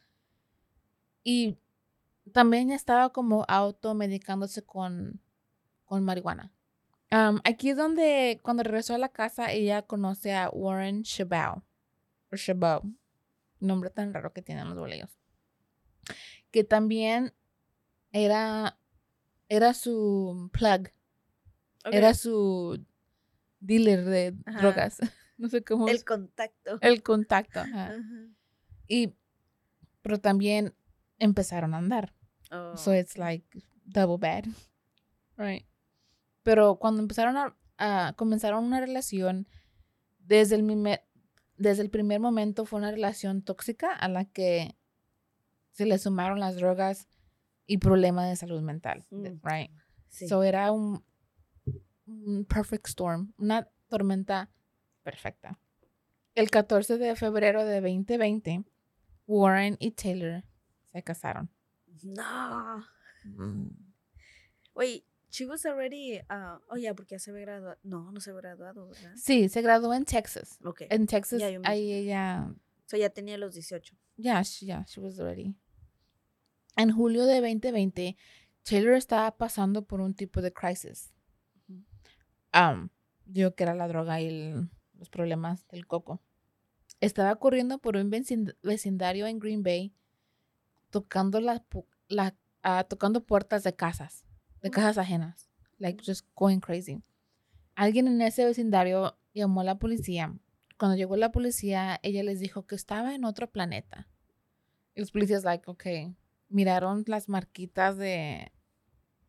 [1.24, 1.58] Y
[2.32, 5.22] también estaba como automedicándose con,
[5.86, 6.52] con marihuana.
[7.12, 11.63] Am, aquí es donde, cuando regresó a la casa, ella conoce a Warren Chabot.
[12.32, 12.84] O Chabot.
[13.60, 15.10] Nombre tan raro que tienen los boleos.
[16.52, 17.34] Que también
[18.12, 18.78] era,
[19.50, 20.89] era su plug.
[21.91, 22.84] Era su
[23.60, 24.60] dealer de Ajá.
[24.60, 24.98] drogas.
[25.38, 25.89] No sé cómo.
[25.89, 26.78] el es- contacto.
[26.80, 27.60] el contacto.
[27.60, 27.88] ajá.
[27.88, 28.02] Ajá.
[28.88, 29.13] Y,
[30.02, 30.74] pero también
[31.19, 32.13] empezaron a andar.
[32.76, 32.93] So Oh.
[32.93, 33.45] it's like
[33.86, 34.45] double bad.
[35.38, 35.65] Right.
[36.43, 39.48] Pero cuando empezaron a, a- comenzaron una relación,
[40.19, 41.02] desde el, mime-
[41.58, 44.78] desde el primer momento fue una relación tóxica a la que
[45.71, 47.10] se le sumaron las drogas
[47.67, 49.06] y problemas de salud mental.
[49.10, 49.26] Mm.
[49.43, 49.71] Right.
[50.08, 50.28] Sí.
[50.30, 51.04] So era un,
[52.06, 54.50] un perfect storm, una tormenta
[55.04, 55.60] perfecta.
[56.34, 58.63] El 14 de febrero de 2020,
[59.28, 60.44] Warren y Taylor
[60.92, 61.50] se casaron.
[62.04, 62.84] no.
[64.76, 66.20] Wait, she was already.
[66.30, 67.78] Uh, oh, ya, porque ya se había graduado.
[67.84, 69.14] No, no se había graduado, ¿verdad?
[69.16, 70.60] Sí, se graduó en Texas.
[70.64, 70.82] Ok.
[70.90, 72.54] En Texas, yo me- ahí ella,
[72.86, 73.96] So ya tenía los 18.
[74.18, 75.56] yeah, she, yeah, she was ready.
[76.78, 78.18] En julio de 2020,
[78.64, 81.12] Taylor estaba pasando por un tipo de crisis.
[82.54, 82.90] Um,
[83.26, 86.22] digo que era la droga y el- los problemas del coco.
[87.02, 89.94] Estaba corriendo por un vecin- vecindario en Green Bay,
[90.90, 91.64] tocando la,
[92.64, 94.24] ah, tocando puertas de casas,
[94.62, 97.02] de casas ajenas, like just going crazy.
[97.76, 100.34] Alguien en ese vecindario llamó a la policía.
[100.78, 104.08] Cuando llegó la policía, ella les dijo que estaba en otro planeta.
[104.96, 106.16] Y los policías like, okay,
[106.50, 108.52] miraron las marquitas de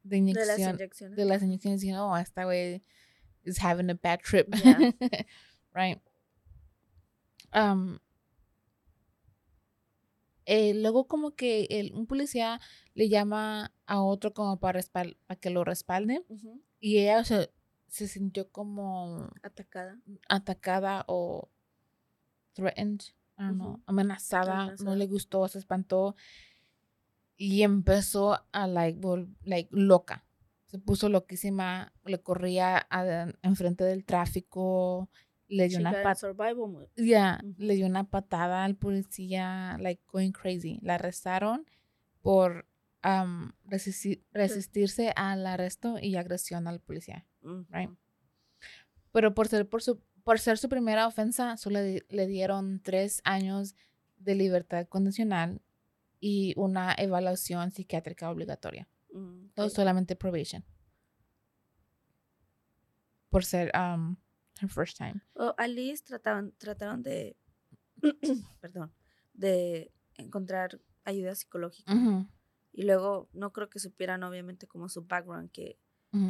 [0.05, 1.17] de De las inyección inyecciones.
[1.17, 2.85] de las inyecciones y oh, esta güey
[3.43, 4.47] is having a bad trip.
[4.55, 4.93] Yeah.
[5.75, 6.01] right.
[7.57, 7.99] Um,
[10.45, 12.61] eh, luego como que el, un policía
[12.95, 16.25] le llama a otro como para, respal- para que lo respalde
[16.79, 17.51] y ella se,
[17.88, 19.99] se sintió como Atacada.
[20.29, 21.51] atacada o
[22.53, 23.01] threatened,
[23.38, 23.83] I don't know, Ujú.
[23.87, 26.14] amenazada, no le gustó, se espantó
[27.37, 30.25] y empezó a like, loca.
[30.66, 35.09] Se puso loquísima, le corría a- enfrente del tráfico,
[35.49, 36.89] le dio She una got in pat- survival mode.
[36.97, 37.55] ya, Ujú.
[37.59, 40.79] le dio una patada al policía, like going crazy.
[40.83, 41.65] La arrestaron
[42.23, 42.67] por
[43.65, 47.25] resisti- resistirse al arresto y agresión al policía.
[47.71, 47.91] Right.
[49.13, 53.21] pero por ser por su por ser su primera ofensa, solo le, le dieron tres
[53.25, 53.77] años
[54.19, 55.63] de libertad condicional
[56.19, 58.89] y una evaluación psiquiátrica obligatoria.
[59.13, 60.65] Mm, No solamente probation.
[63.31, 64.17] Por ser um,
[64.61, 65.21] her first time.
[65.35, 66.53] O a Liz trataron,
[67.03, 67.37] de,
[68.61, 68.92] perdón,
[69.35, 71.92] de encontrar ayuda psicológica.
[72.73, 75.79] Y luego no creo que supieran obviamente como su background, que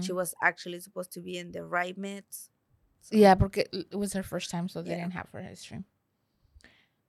[0.01, 2.51] she was actually supposed to be in the right meds.
[3.01, 5.05] So, Yeah, porque it was her first time, so they Yeah.
[5.05, 5.85] didn't have her history.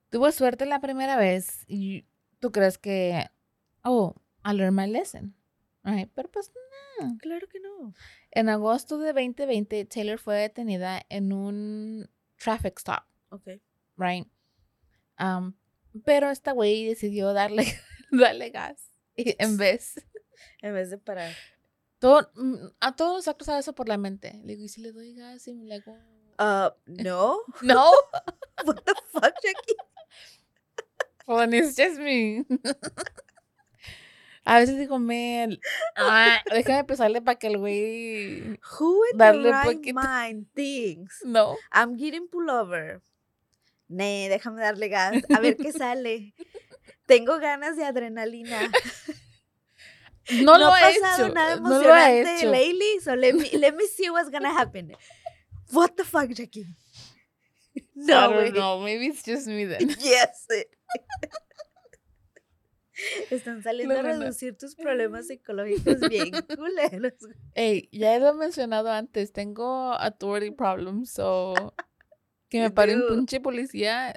[0.09, 2.05] Tuvo suerte la primera vez y
[2.39, 3.25] tú crees que,
[3.83, 5.33] oh, I learned my lesson.
[5.89, 6.11] Right?
[6.13, 6.51] Pero pues
[6.99, 7.17] no.
[7.19, 7.93] Claro que no.
[8.31, 13.47] En agosto de 2020, Taylor fue detenida en un traffic stop, Ok.
[13.97, 14.27] right?
[15.19, 15.53] Um,
[16.03, 17.65] pero esta güey decidió darle,
[18.11, 19.95] darle gas y en vez.
[20.61, 21.33] En vez de parar.
[21.99, 24.33] Todo, mm, a todos nos ha cruzado eso por la mente.
[24.43, 25.97] Le digo, ¿y si le doy gas y le hago...?
[26.39, 27.39] Uh, no.
[27.63, 27.91] No,
[28.65, 29.75] What the fuck, Jackie?
[31.27, 32.45] well, it's just me.
[34.49, 35.59] A veces digo, man,
[35.97, 38.57] ah, déjame empezarle para que el güey...
[38.79, 41.57] Who in Darle the right mind thinks No.
[41.69, 43.01] I'm getting pullover?
[43.89, 45.21] Nee, déjame darle gas.
[45.35, 46.33] A ver qué sale.
[47.07, 48.71] Tengo ganas de adrenalina.
[50.43, 51.33] No, lo ha pasado hecho.
[51.33, 52.51] nada no lo emocionante hecho.
[52.51, 54.91] lately, so let me, let me see what's gonna happen.
[55.71, 56.65] What the fuck, Jackie?
[57.77, 58.51] I No, don't way.
[58.51, 58.79] know.
[58.81, 59.89] Maybe it's just me then.
[60.01, 60.45] Yes.
[63.29, 64.19] Están saliendo a No, no, no.
[64.21, 67.13] reducir tus problemas psicológicos bien culeros.
[67.53, 69.31] Ey, ya lo he mencionado antes.
[69.33, 71.53] Tengo authority problems, so...
[72.49, 74.15] Que me pare un pinche policía...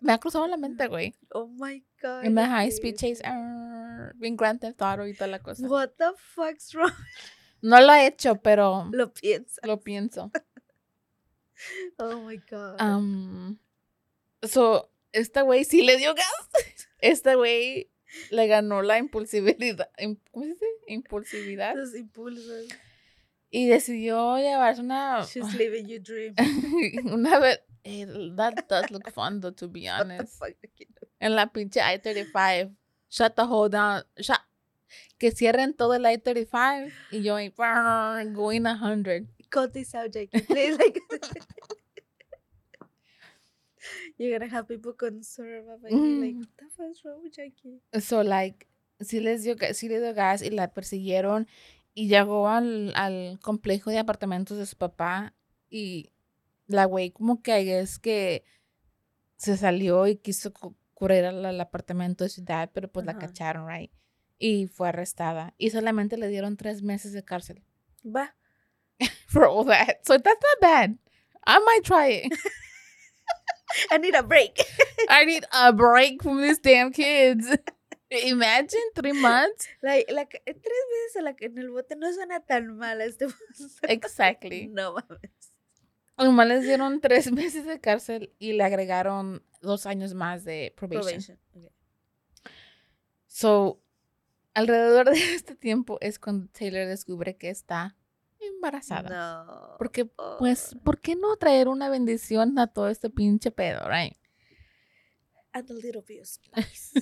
[0.00, 1.14] Me ha cruzado la mente, güey.
[1.32, 2.24] Oh my god.
[2.24, 3.20] En la high speed chase.
[3.24, 5.66] arr, Bien Grand Theft Auto y toda la cosa.
[5.66, 6.92] What the fuck's wrong?
[7.62, 9.60] No lo he hecho, pero Lo piensa.
[9.66, 10.30] lo pienso.
[11.98, 12.80] Oh my god.
[12.80, 13.58] Um,
[14.42, 16.87] so, esta güey sí le dio gas.
[17.00, 17.90] Esta güey
[18.30, 19.90] le ganó la impulsividad.
[19.98, 20.66] im- ¿Cómo se dice?
[20.88, 21.74] Impulsividad.
[21.74, 22.66] Tus impulsos.
[23.50, 25.24] Y decidió llevarse una.
[25.24, 26.34] She's living your dream.
[27.12, 27.60] una vez.
[27.84, 28.06] eh,
[28.36, 30.38] that does look fun, though, to be What the honest.
[30.38, 30.54] fuck?
[31.20, 32.74] En la pinche I-35.
[33.10, 34.02] Shut the whole down.
[34.18, 34.38] Shut.
[35.18, 37.34] Que cierren todo el I-35 y yo
[38.34, 39.26] going 100.
[39.50, 40.40] Cut this out, Jackie.
[40.42, 41.00] Please, like.
[44.18, 46.38] You're gonna have people concerned about you, like, Mm.
[46.40, 47.80] what the fuck's wrong with Jackie?
[48.00, 48.66] So, like,
[49.00, 51.46] sí les dio, sí le dio gas y la persiguieron
[51.94, 55.34] y llegó al, al complejo de apartamentos de su papá
[55.70, 56.10] y
[56.66, 58.44] la güey como que es que
[59.36, 60.52] se salió y quiso
[60.94, 63.92] correr al, al apartamento de su dad, pero pues la cacharon, right?
[64.38, 67.62] Y fue arrestada y solamente le dieron tres meses de cárcel
[68.04, 68.34] Va.
[69.28, 69.98] for all that.
[70.04, 70.98] So that's not bad.
[71.46, 72.32] I might try it.
[73.90, 74.60] I need a break.
[75.08, 77.46] I need a break from these damn kids.
[78.10, 79.68] Imagine three months.
[79.82, 83.26] Like, la, ca- tres veces en, la, en el bote no suena tan mal este
[83.82, 84.68] Exactly.
[84.72, 85.30] No mames.
[86.16, 91.04] Nomás les dieron tres meses de cárcel y le agregaron dos años más de probation.
[91.04, 91.38] Probation.
[91.54, 91.70] okay.
[93.26, 93.80] So,
[94.54, 97.96] alrededor de este tiempo es cuando Taylor descubre que está
[98.40, 99.44] embarazada.
[99.44, 99.76] No.
[99.78, 100.04] Porque,
[100.38, 100.80] pues, Oh.
[100.84, 104.14] ¿por qué no traer una bendición a todo este pinche pedo, right?
[105.52, 107.00] And a little bit of spice.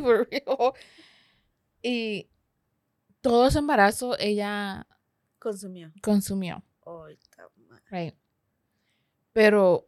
[0.00, 0.72] For real.
[1.82, 2.30] Y
[3.20, 4.86] todo su embarazo ella
[5.38, 5.92] Consumió.
[6.02, 6.64] consumió.
[6.86, 7.18] Madre.
[7.90, 8.14] Right.
[9.32, 9.86] Pero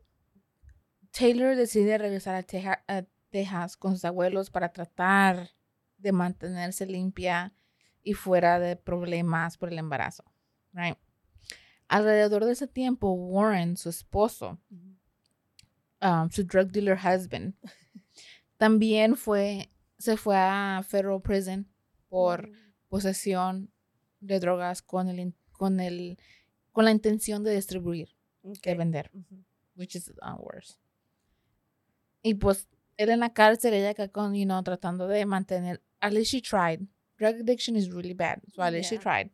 [1.11, 5.51] Taylor decide regresar a, Teja- a Texas con sus abuelos para tratar
[5.99, 7.55] de mantenerse limpia
[8.03, 10.25] y fuera de problemas por el embarazo.
[10.77, 10.97] Right.
[11.89, 14.59] Alrededor de ese tiempo, Warren, su esposo,
[16.03, 17.55] um, su drug dealer husband,
[18.59, 21.67] también fue, se fue a federal prison
[22.09, 22.51] por
[22.89, 23.71] posesión
[24.21, 26.19] de drogas con el, con el,
[26.73, 29.11] con la intención de distribuir Mm, de vender,
[29.75, 30.77] which is uh, worse.
[32.23, 36.13] Y pues él en la cárcel, ella acá con, you know, tratando de mantener, at
[36.13, 36.87] least she tried.
[37.19, 39.31] Drug addiction is really bad, so at least she tried.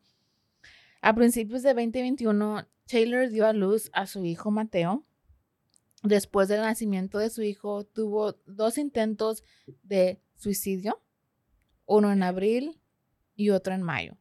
[1.05, 5.05] A principios de 2021, Taylor dio a luz a su hijo Mateo.
[6.05, 9.43] Después del nacimiento de su hijo, tuvo dos intentos
[9.83, 11.03] de suicidio,
[11.87, 12.81] uno en abril
[13.35, 14.17] y otro en mayo,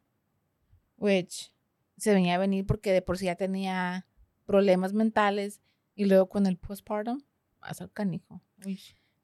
[0.97, 1.53] which
[1.97, 4.07] se venía a venir porque de por sí ya tenía
[4.47, 5.61] problemas mentales
[5.93, 7.21] y luego con el postpartum,
[7.59, 8.41] vas al canijo.
[8.65, 8.79] Uy.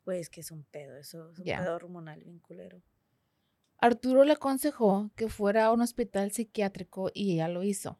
[0.05, 2.83] Que es un pedo, eso es un pedo hormonal bien culero.
[3.79, 7.99] Arturo le aconsejó que fuera a un hospital psiquiátrico y ella lo hizo.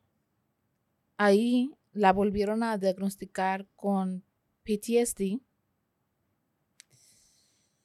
[1.18, 4.24] Ahí la volvieron a diagnosticar con
[4.64, 5.40] PTSD,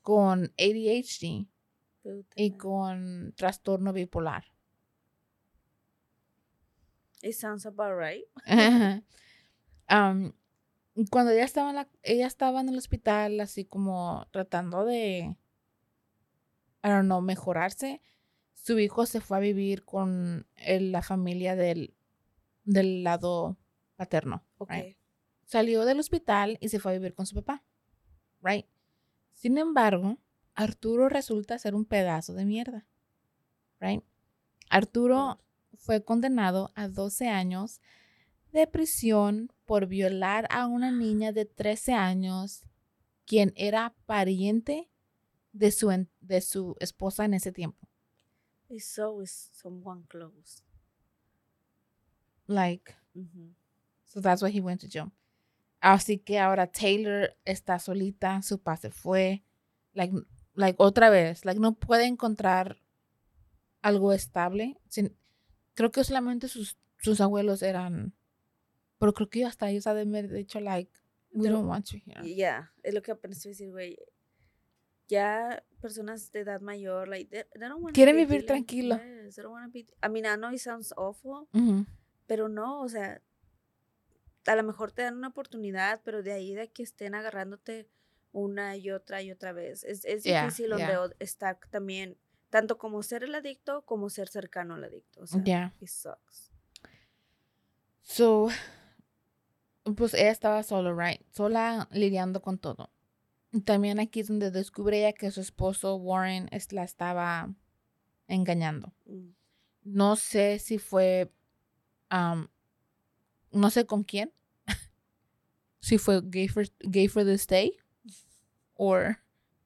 [0.02, 1.46] con ADHD
[2.02, 4.44] Puta y con trastorno bipolar.
[7.22, 8.24] It sounds about right.
[11.10, 15.36] Cuando ella estaba, en la, ella estaba en el hospital, así como tratando de,
[16.84, 18.00] I don't know, mejorarse,
[18.54, 21.94] su hijo se fue a vivir con el- la familia del,
[22.64, 23.56] del lado
[23.96, 24.44] paterno.
[24.58, 24.70] Ok.
[24.70, 24.96] right?
[25.44, 27.62] Salió del hospital y se fue a vivir con su papá.
[28.40, 28.66] Right?
[29.32, 30.18] Sin embargo,
[30.54, 32.86] Arturo resulta ser un pedazo de mierda.
[33.80, 34.02] Right?
[34.70, 35.40] Arturo
[35.74, 37.80] fue condenado a 12 años
[38.52, 42.64] de prisión por violar a una niña de 13 años,
[43.24, 44.90] quien era pariente
[45.52, 47.88] de su, en- de su esposa en ese tiempo.
[48.68, 50.62] It's always someone close.
[52.46, 52.94] Like,
[54.06, 55.12] so that's why he went to jail.
[55.80, 59.42] Así que ahora Taylor está solita, su papá se fue,
[59.94, 60.14] like,
[60.54, 62.76] like otra vez, like no puede encontrar
[63.82, 64.78] algo estable.
[64.88, 65.16] Sin-
[65.74, 68.14] creo que solamente sus, sus abuelos eran,
[68.98, 70.90] pero creo que hasta ellos han de haber dicho like,
[71.32, 72.34] we don't want you here.
[72.34, 73.14] Ya, es lo que a
[73.48, 73.96] decir, güey.
[75.08, 78.96] Ya personas de edad mayor, like, they, they don't wanna Quieren vivir tranquilo.
[78.96, 81.48] yes, they don't wanna be- I mean, I know it sounds awful,
[82.26, 83.20] pero no, o sea,
[84.46, 87.88] a lo mejor te dan una oportunidad, pero de ahí de que estén agarrándote
[88.32, 89.84] una y otra y otra vez.
[89.84, 91.10] Es, es Yeah, difícil donde yeah.
[91.18, 92.16] estar también,
[92.48, 95.20] tanto como ser el adicto como ser cercano al adicto.
[95.20, 95.74] O sea, Yeah.
[95.80, 96.50] it sucks.
[98.02, 98.48] So,
[99.96, 101.20] pues ella estaba sola, right?
[101.32, 102.91] Sola lidiando con todo.
[103.64, 107.52] También aquí es donde descubre ella que su esposo Warren es- la estaba
[108.26, 108.94] engañando.
[109.04, 109.30] Mm.
[109.84, 111.32] No sé si fue,
[112.10, 114.32] no sé con quién.
[115.80, 117.76] si fue gay for, gay for the stay
[118.74, 119.18] or,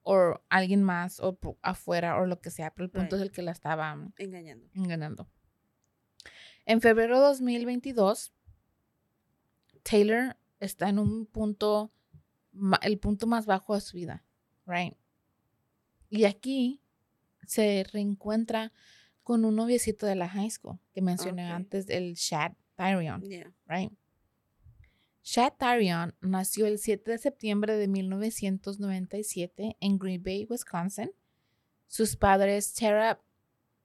[0.02, 2.70] or alguien más o afuera o lo que sea.
[2.72, 3.22] Pero el punto Right.
[3.24, 4.68] es el que la estaba Engañando.
[4.74, 5.28] engañando.
[6.64, 8.32] En febrero de 2022,
[9.84, 11.92] Taylor está en un punto,
[12.82, 14.24] el punto más bajo de su vida,
[14.66, 14.94] right?
[16.08, 16.80] Y aquí
[17.46, 18.72] se reencuentra
[19.22, 23.52] con un noviecito de la high school que mencioné antes, el Shad Tyrion, Yeah.
[23.66, 23.92] right?
[25.22, 31.10] Shad Tyrion nació el 7 de septiembre de 1997 en Green Bay, Wisconsin.
[31.88, 33.20] Sus padres, Tara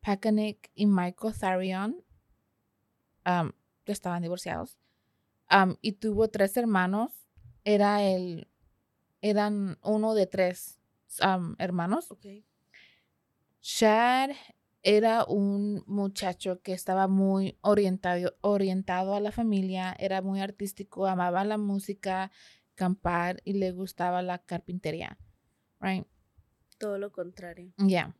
[0.01, 2.03] Pakanik y Michael Tharion,
[3.25, 3.51] um,
[3.85, 4.77] estaban divorciados.
[5.49, 7.11] Um, y tuvo tres hermanos.
[7.63, 8.47] Era el,
[9.21, 10.79] eran uno de tres
[11.23, 12.11] um, hermanos.
[12.11, 12.25] Ok.
[13.61, 14.31] Shad
[14.83, 21.43] era un muchacho que estaba muy orientado, orientado a la familia, era muy artístico, amaba
[21.43, 22.31] la música,
[22.75, 25.17] campar y le gustaba la carpintería.
[25.79, 26.07] Right?
[26.77, 27.73] Todo lo contrario.
[27.77, 28.15] Ya.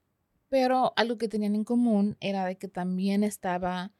[0.49, 3.91] Pero algo que tenían en común era de que también estaba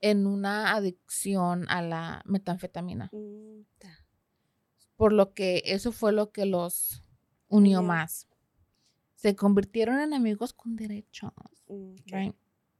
[0.00, 3.10] en una adicción a la metanfetamina.
[3.12, 3.99] Mm, ta.
[5.00, 7.02] Por lo que eso fue lo que los
[7.48, 8.28] unió más.
[9.14, 11.32] Se convirtieron en amigos con derechos,
[11.68, 12.34] Mm, right?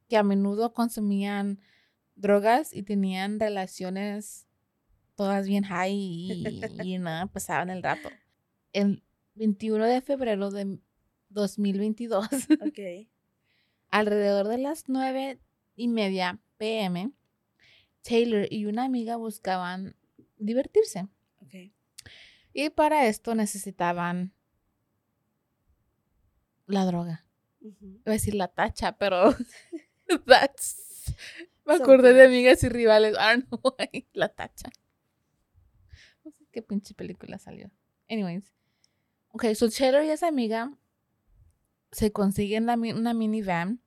[0.07, 1.59] Que a menudo consumían
[2.13, 4.45] drogas y tenían relaciones
[5.15, 6.43] todas bien high y,
[6.83, 8.09] y nada, pasaban el rato.
[8.71, 9.01] El
[9.33, 10.77] 21 de febrero de
[11.29, 12.27] 2022,
[12.61, 13.07] Ok.
[13.89, 15.39] alrededor de las 9
[15.75, 17.13] y media pm,
[18.03, 19.95] Taylor y una amiga buscaban
[20.37, 21.07] divertirse.
[22.53, 24.33] Y para esto necesitaban
[26.65, 27.25] la droga.
[27.59, 29.35] Iba a decir la tacha, pero
[30.25, 31.15] that's...
[31.65, 33.15] Me acordé de amigas y rivales.
[33.19, 34.69] Ah, no, güey, la tacha.
[36.23, 37.71] No sé qué pinche película salió.
[38.09, 38.53] Anyways.
[39.29, 40.73] Ok, so Taylor y esa amiga
[41.91, 43.81] se consiguen la una minivan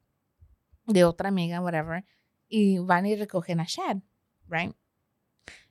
[0.87, 2.05] de otra amiga, whatever,
[2.49, 3.99] y van y recogen a Shad,
[4.49, 4.75] right?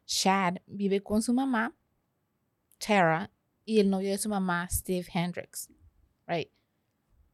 [0.05, 1.75] Shad vive con su mamá,
[2.85, 3.31] Tara,
[3.65, 5.69] y el novio de su mamá, Steve Hendricks,
[6.27, 6.49] right?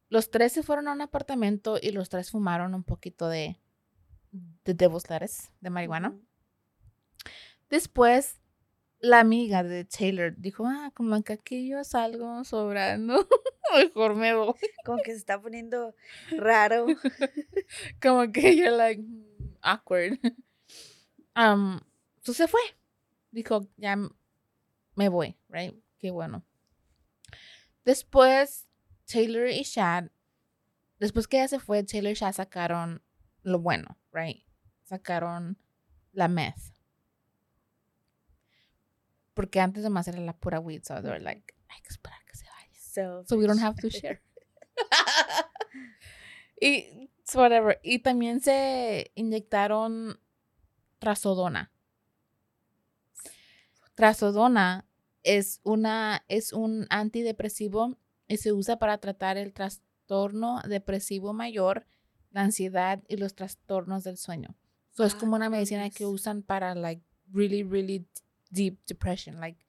[0.08, 3.60] Los tres se fueron a un apartamento y los tres fumaron un poquito de,
[4.64, 6.16] de Devil's Lettuce, de marihuana.
[7.68, 8.40] Después,
[8.98, 13.26] la amiga de Taylor dijo, ah, como que aquí yo salgo sobrando,
[13.76, 14.54] mejor me voy.
[14.84, 15.94] Como que se está poniendo
[16.32, 16.86] raro.
[18.02, 20.18] como que you're like mm, awkward.
[21.36, 21.80] Um,
[22.22, 22.60] so se fue.
[23.30, 23.96] Dijo, ya
[24.94, 25.74] me voy, right?
[25.98, 26.44] Qué bueno.
[27.84, 28.66] Después,
[29.06, 30.10] Taylor y Shad,
[30.98, 33.02] después que ella se fue, Taylor y Shad sacaron
[33.42, 34.44] lo bueno, right?
[34.84, 35.58] Sacaron
[36.12, 36.58] la meth,
[39.34, 42.22] Porque antes de más era la pura weed, so they were like, hay que esperar
[42.26, 42.68] que se vaya.
[42.74, 44.20] So, So we don't have to share.
[46.60, 47.80] y so whatever.
[47.82, 50.20] Y también se inyectaron
[50.98, 51.72] trazodona.
[54.00, 54.86] Trazodona
[55.22, 57.98] es una es un antidepresivo
[58.28, 61.84] y se usa para tratar el trastorno depresivo mayor,
[62.30, 64.56] la ansiedad y los trastornos del sueño.
[64.92, 68.06] So es como Ah, una medicina que usan para like really really
[68.48, 69.62] deep depression, like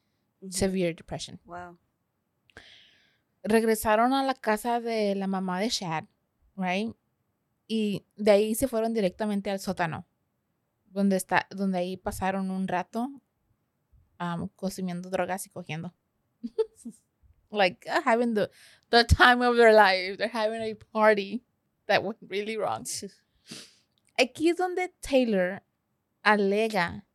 [0.49, 1.77] severe depression Wow.
[3.43, 6.05] regresaron a la casa de la mamá de Shad,
[6.55, 6.95] right?
[7.67, 10.05] Y de ahí se fueron directamente al sótano,
[10.85, 13.11] donde está, donde ahí pasaron un rato
[14.21, 15.93] um, consumiendo drogas y cogiendo.
[17.51, 18.49] like uh, having the
[18.91, 20.17] the time of their life.
[20.17, 21.43] They're having a party
[21.87, 22.85] that went really wrong.
[24.17, 25.63] Aquí es donde Taylor
[26.23, 27.05] alega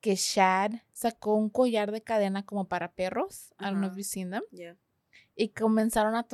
[0.00, 3.52] que Shad sacó un collar de cadena como para perros.
[3.58, 4.74] I don't know if you've seen them Yeah.
[5.36, 6.26] y comenzaron a,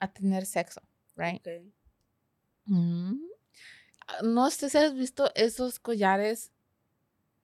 [0.00, 0.80] a tener sexo,
[1.16, 1.40] right?
[1.40, 1.72] Okay.
[2.66, 3.18] Mm.
[4.08, 6.52] Ah, No sé si has visto esos collares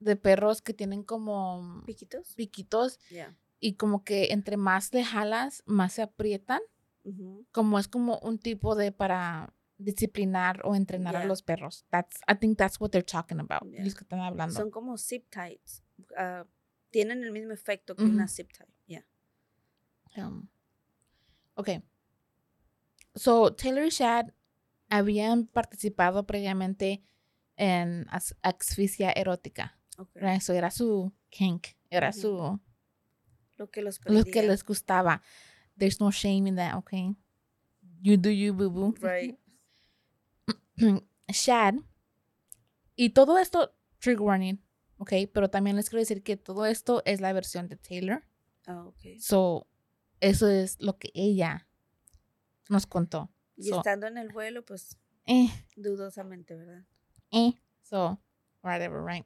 [0.01, 2.33] de perros que tienen como ¿Piquitos?
[2.35, 3.35] piquitos Yeah.
[3.59, 6.61] y como que entre más le jalas, más se aprietan,
[7.51, 11.85] como es como un tipo de para disciplinar o entrenar a los perros.
[11.89, 13.63] That's I think that's what they're talking about.
[13.71, 13.83] Yeah.
[13.83, 14.53] Los que están hablando.
[14.55, 15.83] Son como zip ties.
[16.17, 16.45] Ah,
[16.91, 18.67] tienen el mismo efecto que una zip tie.
[18.85, 19.05] Yeah.
[20.17, 20.49] Um,
[21.55, 21.69] ok.
[23.15, 24.33] So, Taylor y Shad
[24.89, 27.03] habían participado previamente
[27.55, 29.77] en as- asfixia erótica.
[29.97, 30.21] Okay.
[30.21, 30.41] right?
[30.41, 32.59] So, era su kink, era su,
[33.57, 34.43] Lo que los lo que prendía.
[34.51, 35.21] les gustaba.
[35.77, 37.15] There's no shame in that, okay?
[38.01, 38.93] You do you, boo boo.
[39.01, 39.37] Right.
[41.29, 41.75] Shad.
[42.95, 44.59] Y todo esto, trigger warning,
[44.97, 45.13] ok?
[45.33, 48.23] Pero también les quiero decir que todo esto es la versión de Taylor.
[48.67, 49.19] Ah, okay.
[49.19, 49.67] So,
[50.19, 51.67] eso es lo que ella
[52.69, 53.31] nos contó.
[53.55, 56.85] Y So, estando en el vuelo, pues eh, dudosamente, ¿verdad?
[57.31, 57.53] eh.
[57.83, 58.19] So,
[58.63, 59.25] whatever, right?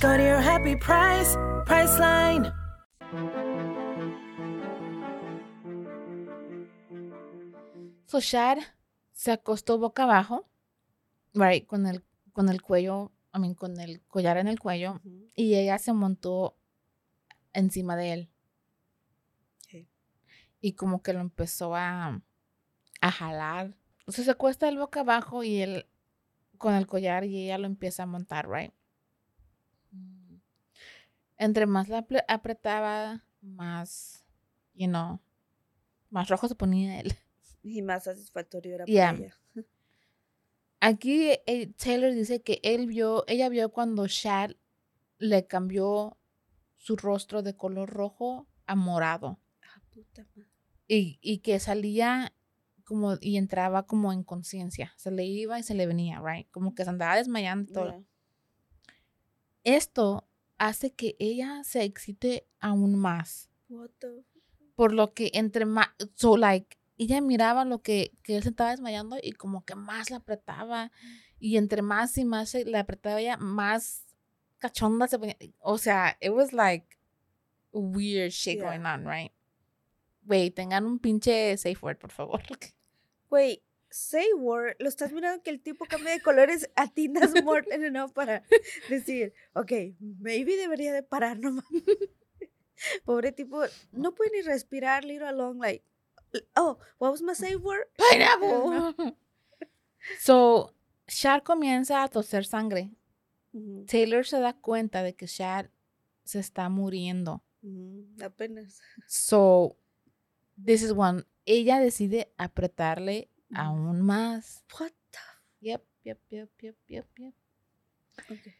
[0.00, 1.36] Go to your happy price,
[1.66, 2.54] Priceline.
[8.06, 8.58] So, Shad
[9.12, 10.48] se acostó boca abajo,
[11.34, 11.66] right?
[11.66, 15.00] Con el, con el cuello, I mean, con el collar en el cuello.
[15.34, 16.56] Y ella se montó
[17.52, 18.28] encima de él.
[20.60, 22.22] Y como que lo empezó a,
[23.00, 23.76] a jalar.
[24.06, 25.86] O sea, se acuesta él boca abajo y él
[26.56, 28.72] con el collar y ella lo empieza a montar, right?
[31.38, 34.24] Entre más la apre- apretaba, más,
[34.74, 35.20] you know,
[36.10, 37.14] más rojo se ponía él.
[37.62, 39.12] Y más satisfactorio era Yeah.
[39.12, 39.36] para ella.
[40.80, 44.52] Aquí eh, Taylor dice que él vio, ella vio cuando Shad
[45.18, 46.16] le cambió
[46.76, 50.48] su rostro de color rojo a morado Ah, puta madre.
[50.86, 52.32] y, y que salía
[52.84, 54.92] como y entraba como en conciencia.
[54.96, 56.48] Se le iba y se le venía, right?
[56.52, 57.90] Como que se andaba desmayando y todo.
[57.90, 58.04] Yeah.
[59.64, 60.28] Esto
[60.58, 63.50] hace que ella se excite aún más.
[63.68, 64.24] What the-
[64.74, 68.70] Por lo que entre más, so like, ella miraba lo que, que él se estaba
[68.70, 70.90] desmayando y como que más la apretaba.
[71.40, 74.04] Y entre más y más se le apretaba ella, más
[74.58, 75.36] cachonda se ponía.
[75.60, 76.86] O sea, it was like
[77.72, 78.64] weird shit Yeah.
[78.64, 79.32] going on, right?
[80.22, 82.40] Güey, tengan un pinche safe word, por favor.
[83.30, 84.76] Güey, say word.
[84.78, 86.68] Lo estás mirando que el tipo cambia de colores.
[86.76, 88.42] Atinas more than enough para
[88.88, 91.64] decir, ok, maybe debería de parar nomás.
[93.04, 93.62] Pobre tipo,
[93.92, 95.84] no puede ni respirar, little along, like,
[96.56, 97.86] oh, what was my say word?
[97.96, 99.16] Pineapple.
[100.20, 100.74] so,
[101.08, 102.90] Shad comienza a toser sangre.
[103.86, 105.70] Taylor se da cuenta de que Shad
[106.22, 107.42] se está muriendo.
[108.22, 108.80] Apenas.
[109.06, 109.76] So,
[110.56, 111.24] this is one.
[111.46, 113.30] Ella decide apretarle.
[113.54, 114.64] Aún más.
[114.78, 115.18] What the?
[115.60, 117.34] Yep, yep, yep, yep, yep, yep.
[118.30, 118.54] Okay.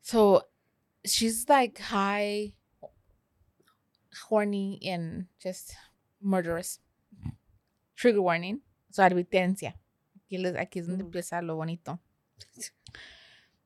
[0.00, 0.48] So,
[1.04, 2.54] she's like high,
[4.28, 5.74] horny, and just
[6.20, 6.80] murderous.
[7.96, 8.62] Trigger warning.
[8.90, 9.76] So, advertencia.
[10.16, 12.00] Aquí, les- aquí es donde empieza lo bonito.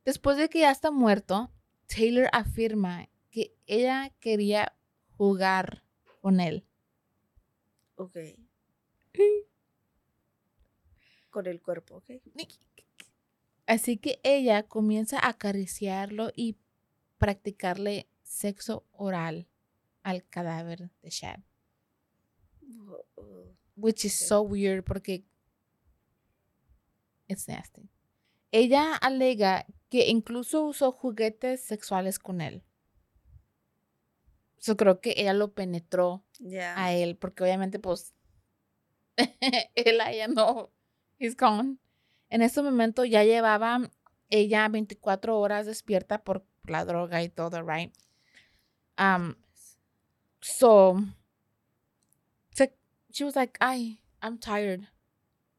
[0.05, 1.51] Después de que ya está muerto,
[1.89, 4.73] Taylor afirma que ella quería
[5.17, 5.83] jugar
[6.21, 6.65] con él.
[7.97, 8.17] Ok.
[11.37, 12.13] Con el cuerpo, ok.
[13.67, 16.57] Así que ella comienza a acariciarlo y
[17.19, 19.47] practicarle sexo oral
[20.03, 21.45] al cadáver de
[23.17, 23.55] oh.
[23.77, 25.27] Which is so weird porque
[27.29, 27.91] it's nasty.
[28.51, 32.65] Ella alega que incluso usó juguetes sexuales con él.
[34.63, 36.25] Yo creo que ella lo penetró
[36.77, 38.15] a él porque obviamente pues
[39.75, 40.73] él a ella no,
[41.19, 41.79] he's gone.
[42.31, 43.91] En ese momento ya llevaba
[44.31, 47.93] ella 24 horas despierta por la droga y todo, right?
[48.99, 49.37] Um,
[50.41, 51.05] so,
[53.13, 54.89] she was like, ay, I'm tired.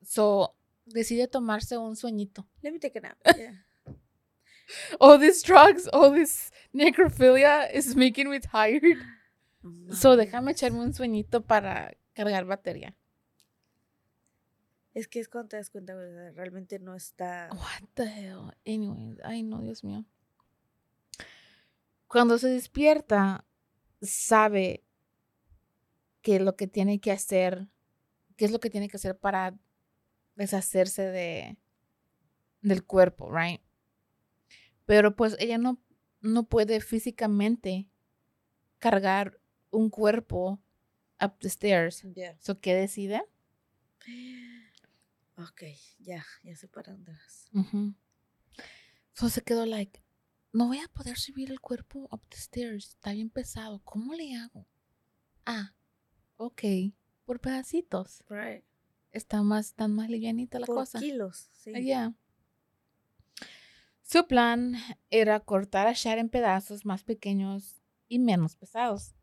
[0.03, 0.53] So,
[0.85, 2.45] decide tomarse un sueñito.
[2.63, 3.17] Let me take a nap.
[3.37, 3.51] Yeah.
[4.99, 8.83] All these drugs, all this necrophilia is making me tired.
[9.91, 12.93] So, déjame echarme un sueñito para cargar batería.
[14.97, 17.49] Es que es cuando te das cuenta, sea, realmente no está.
[17.51, 18.51] What the hell?
[18.65, 20.03] Anyway, ay no, Dios mío.
[22.07, 23.45] Cuando se despierta,
[24.01, 24.83] sabe
[26.23, 27.67] que lo que tiene que hacer,
[28.37, 29.55] qué es lo que tiene que hacer para
[30.33, 31.59] deshacerse de
[32.63, 33.61] del cuerpo, right?
[34.87, 35.79] Pero pues ella no
[36.21, 37.87] no puede físicamente
[38.79, 39.39] cargar
[39.69, 40.59] un cuerpo
[41.21, 42.01] up the stairs.
[42.15, 42.35] Ya.
[42.39, 43.21] So, ¿qué decide?
[45.37, 45.63] Ok,
[45.99, 47.45] ya, ya sé para dónde vas.
[47.53, 47.93] Ujú.
[49.13, 50.03] So se quedó like,
[50.51, 54.35] no voy a poder subir el cuerpo up the stairs, está bien pesado, ¿cómo le
[54.35, 54.67] hago?
[55.45, 55.75] Ah,
[56.37, 56.61] ok,
[57.25, 58.63] por pedacitos, Right.
[59.11, 60.99] está más, tan más livianita la Por cosa.
[60.99, 61.71] kilos, sí.
[61.75, 62.13] Ah, yeah.
[64.03, 64.75] Su plan
[65.09, 69.13] era cortar a Shad en pedazos más pequeños y menos pesados.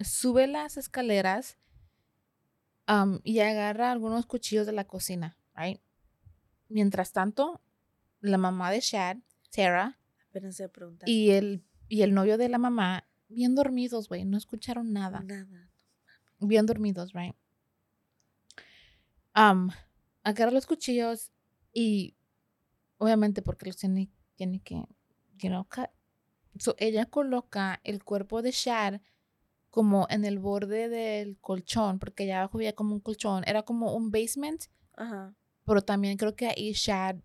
[0.00, 1.58] Sube las escaleras
[2.90, 5.80] um, y agarra algunos cuchillos de la cocina, right?
[6.68, 7.60] Mientras tanto,
[8.20, 9.18] la mamá de Shad,
[9.50, 11.08] Sarah, Apenas se preguntar.
[11.08, 15.68] y el, y el novio de la mamá, bien dormidos, güey, no escucharon nada Nada.
[16.38, 17.34] bien dormidos, right?
[19.36, 19.70] Um,
[20.24, 21.30] agarra los cuchillos
[21.72, 22.16] y
[22.98, 24.74] obviamente porque los tiene, tiene que,
[25.38, 25.88] you know, cut.
[26.58, 29.00] So ella coloca el cuerpo de Shad
[29.70, 33.94] como en el borde del colchón, porque allá abajo había como un colchón, era como
[33.94, 34.64] un basement,
[34.96, 35.34] Ajá.
[35.64, 37.16] pero también creo que ahí Shad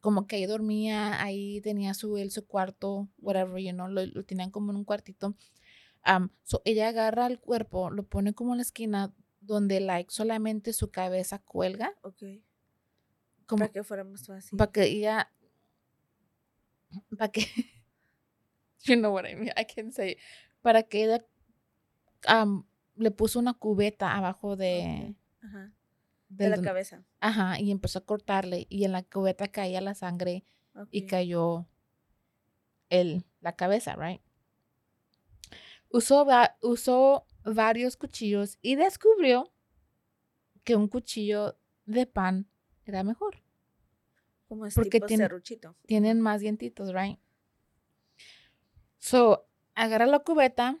[0.00, 4.24] como que ahí dormía, ahí tenía su, él, su cuarto, whatever, you know, lo, lo
[4.24, 5.36] tenían como en un cuartito.
[6.04, 10.72] Um, so ella agarra el cuerpo, lo pone como en la esquina donde like solamente
[10.72, 12.22] su cabeza cuelga, Ok.
[13.46, 14.56] como Para que fuera más fácil.
[14.58, 15.30] para que ella,
[17.16, 17.42] para que,
[18.84, 20.16] you know what I mean, I can say,
[20.62, 21.24] para que ella
[22.28, 22.64] um,
[22.96, 25.14] le puso una cubeta abajo de.
[25.40, 25.72] Ajá.
[26.28, 27.04] De la cabeza.
[27.20, 30.44] ajá, y empezó a cortarle y en la cubeta caía la sangre
[30.90, 31.66] y cayó
[32.88, 34.22] el, la cabeza, right?
[35.90, 39.52] Usó, va- usó varios cuchillos y descubrió
[40.64, 42.48] que un cuchillo de pan
[42.86, 43.42] era mejor.
[44.48, 45.28] Como es porque tipo tiene-.
[45.86, 47.18] Tienen más dientitos, right?
[48.98, 50.78] So, agarra la cubeta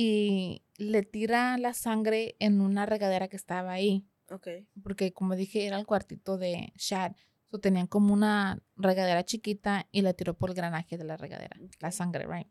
[0.00, 4.06] y le tira la sangre en una regadera que estaba ahí.
[4.30, 4.46] Ok.
[4.80, 7.16] porque como dije era el cuartito de Shad,
[7.50, 11.56] so tenían como una regadera chiquita y la tiró por el granaje de la regadera,
[11.80, 12.46] la sangre, right?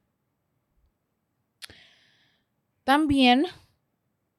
[2.83, 3.45] También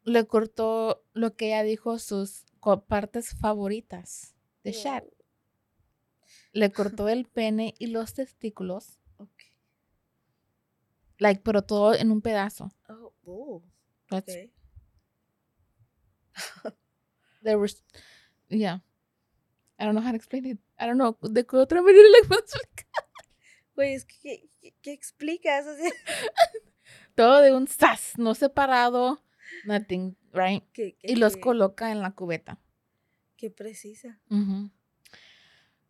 [0.02, 2.44] le cortó lo que ella dijo sus
[2.88, 4.34] partes favoritas
[4.64, 5.04] de Shad.
[6.52, 8.97] Le cortó el pene y los testículos.
[11.18, 12.72] Like, pero todo en un pedazo.
[12.88, 13.62] Oh, oh,
[14.10, 14.50] That's- ok.
[17.42, 17.82] there was,
[18.48, 18.78] yeah.
[19.78, 20.58] I don't know how to explain it.
[20.78, 21.16] I don't know.
[21.22, 22.86] ¿De qué otra manera le puedo explicar?
[23.74, 25.66] Güey, es que, ¿qué, qué- qué explicas?
[25.66, 25.90] O sea,
[27.14, 29.22] todo de un sas, no separado,
[29.64, 30.64] nothing, right?
[31.02, 32.58] Y los coloca en la cubeta.
[33.36, 34.20] que precisa.
[34.30, 34.70] Ujú.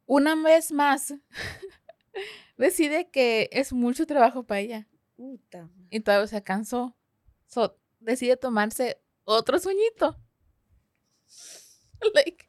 [0.05, 1.14] Una vez más,
[2.59, 4.89] decide que es mucho trabajo para ella
[5.19, 6.97] Puta y todavía se cansó.
[7.49, 10.16] So, decide tomarse otro sueñito.
[12.14, 12.49] like,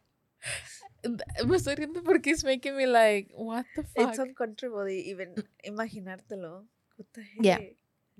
[1.47, 4.09] me estoy riendo porque it's making me like, what the fuck.
[4.09, 6.67] It's uncomfortable even imaginártelo.
[7.41, 7.59] Yeah.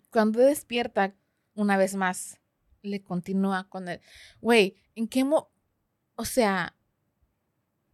[0.09, 1.13] cuando despierta
[1.53, 2.39] una vez más,
[2.81, 4.01] le continúa con el,
[4.41, 5.51] güey, ¿en qué mo
[6.15, 6.75] O sea,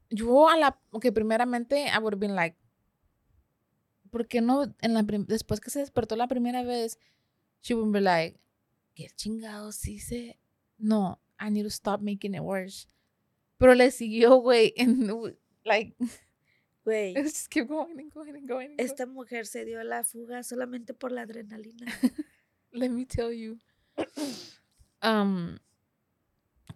[0.09, 2.55] yo a la, ok, primeramente I would have been like,
[4.15, 6.97] ¿por qué no en la después que se despertó la primera vez,
[7.61, 8.39] she would be like,
[8.93, 10.39] ¿qué chingados hice?
[10.77, 12.87] No, I need to stop making it worse.
[13.57, 15.97] Pero le siguió, güey, w- like,
[16.85, 18.69] Güey, just kept going and going and going.
[18.69, 18.79] and going.
[18.79, 21.85] esta mujer se dio a la fuga solamente por la adrenalina.
[22.71, 23.59] Let me tell you.
[25.01, 25.59] Um,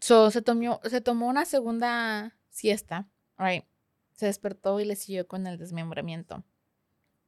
[0.02, 3.10] so se tomó, se tomó una segunda siesta,
[3.40, 3.64] right?
[4.12, 6.44] Se despertó y le siguió con el desmembramiento.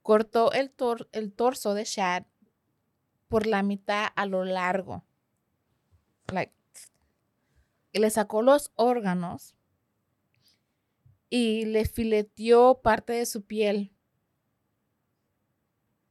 [0.01, 2.25] Cortó el, tor- el torso de Shad
[3.27, 5.05] por la mitad a lo largo.
[6.31, 6.53] Like,
[7.93, 9.55] y le sacó los órganos
[11.29, 13.93] y le fileteó parte de su piel.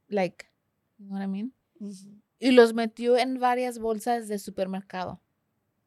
[0.09, 0.47] Like,
[0.99, 1.53] you know what I mean?
[2.39, 5.21] Y los metió en varias bolsas de supermercado,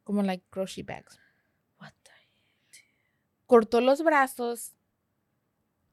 [0.04, 1.18] como like grocery bags.
[1.80, 2.10] What the-
[3.46, 4.74] Cortó los brazos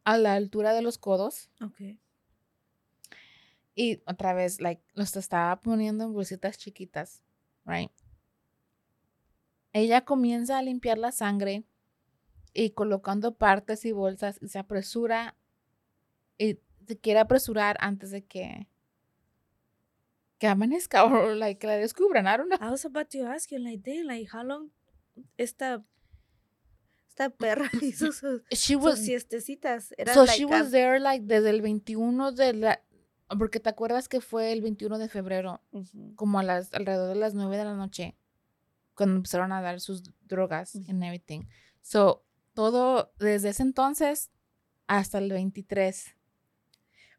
[0.03, 1.97] a la altura de los codos Ok.
[3.75, 7.21] y otra vez like los estaba poniendo en bolsitas chiquitas,
[7.65, 7.91] right?
[9.73, 11.63] Ella comienza a limpiar la sangre
[12.53, 15.35] y colocando partes y bolsas y se apresura
[16.37, 18.67] y se quiere apresurar antes de que
[20.39, 22.57] que amanezca o like que la descubran, I don't know.
[22.67, 24.71] I was about to ask you, like, damn, like, how long
[25.37, 25.83] esta,
[27.25, 29.93] esta perra hizo sus, She sus was siestecitas?
[29.97, 32.81] Era so like she a- was there like desde el 21 de la
[33.37, 35.61] porque te acuerdas que fue el 21 de febrero
[36.15, 38.17] como a las alrededor de las 9 de la noche
[38.93, 40.91] cuando empezaron a dar sus drogas Ujú.
[40.91, 41.43] and everything.
[41.81, 44.29] So todo desde ese entonces
[44.87, 46.13] hasta el 23.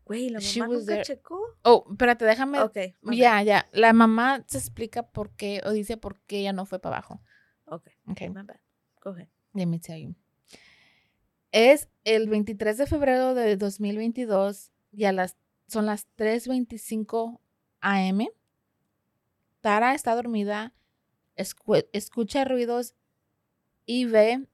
[0.05, 1.41] Güey, la mamá nunca checó.
[1.63, 2.77] Oh, espérate, déjame Ok.
[3.03, 3.45] my Ya, bad.
[3.45, 3.69] ya.
[3.73, 7.23] La mamá se explica por qué o dice por qué ella no fue para abajo.
[7.65, 7.89] Ok.
[8.11, 8.29] Okay.
[8.29, 8.61] My bad.
[9.03, 9.29] Go ahead.
[9.55, 10.15] Let me tell you.
[11.51, 15.37] Es el 23 de febrero de 2022 y a las,
[15.69, 17.41] son las 3.25
[17.81, 18.27] am.
[19.61, 20.75] Tara está dormida,
[21.37, 22.95] escu- escucha ruidos
[23.87, 24.47] y ve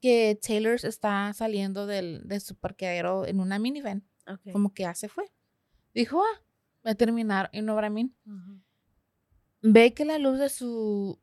[0.00, 4.04] que Taylor está saliendo del, de su parqueadero en una minivan.
[4.26, 4.52] Ok.
[4.52, 5.30] Como que ya se fue.
[5.94, 6.42] Dijo, ah,
[6.86, 7.50] va a terminar.
[7.52, 8.14] Mean?
[8.26, 8.60] Ujú.
[9.62, 11.18] Ve que la luz de su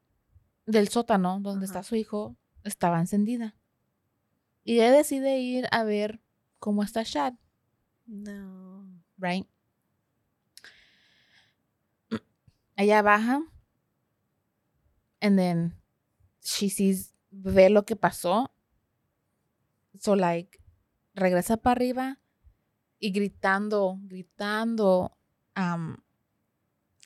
[0.66, 3.56] del sótano donde está su hijo estaba encendida.
[4.64, 6.20] Y ella decide ir a ver
[6.60, 7.34] cómo está Shad,
[8.06, 8.86] No.
[9.18, 9.48] right?
[12.76, 13.42] Ella baja
[15.22, 15.76] and then
[16.42, 18.52] she sees ve lo que pasó.
[20.00, 20.60] So like
[21.16, 22.20] regresa para arriba
[23.00, 25.18] y gritando, gritando
[25.56, 25.98] um,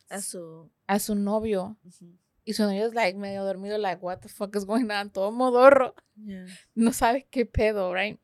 [0.10, 0.70] A su.
[0.88, 1.78] a su novio.
[2.48, 5.10] Y su es like medio dormido, like, what the fuck is going on?
[5.10, 5.96] Todo modorro.
[6.16, 6.46] Yeah.
[6.76, 8.20] No sabe qué pedo, right?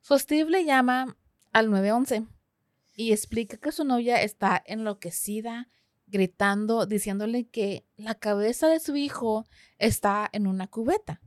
[0.00, 1.16] So Steve le llama
[1.52, 2.26] al 911
[2.94, 5.68] y explica que su novia está enloquecida,
[6.06, 9.46] gritando, diciéndole que la cabeza de su hijo
[9.78, 11.20] está en una cubeta.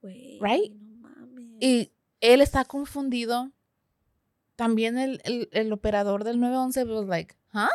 [0.00, 0.38] Güey.
[0.40, 0.72] Right?
[0.72, 1.56] No mames.
[1.60, 3.52] Y él está confundido.
[4.56, 7.68] También el, el, el operador del 911 was like, huh?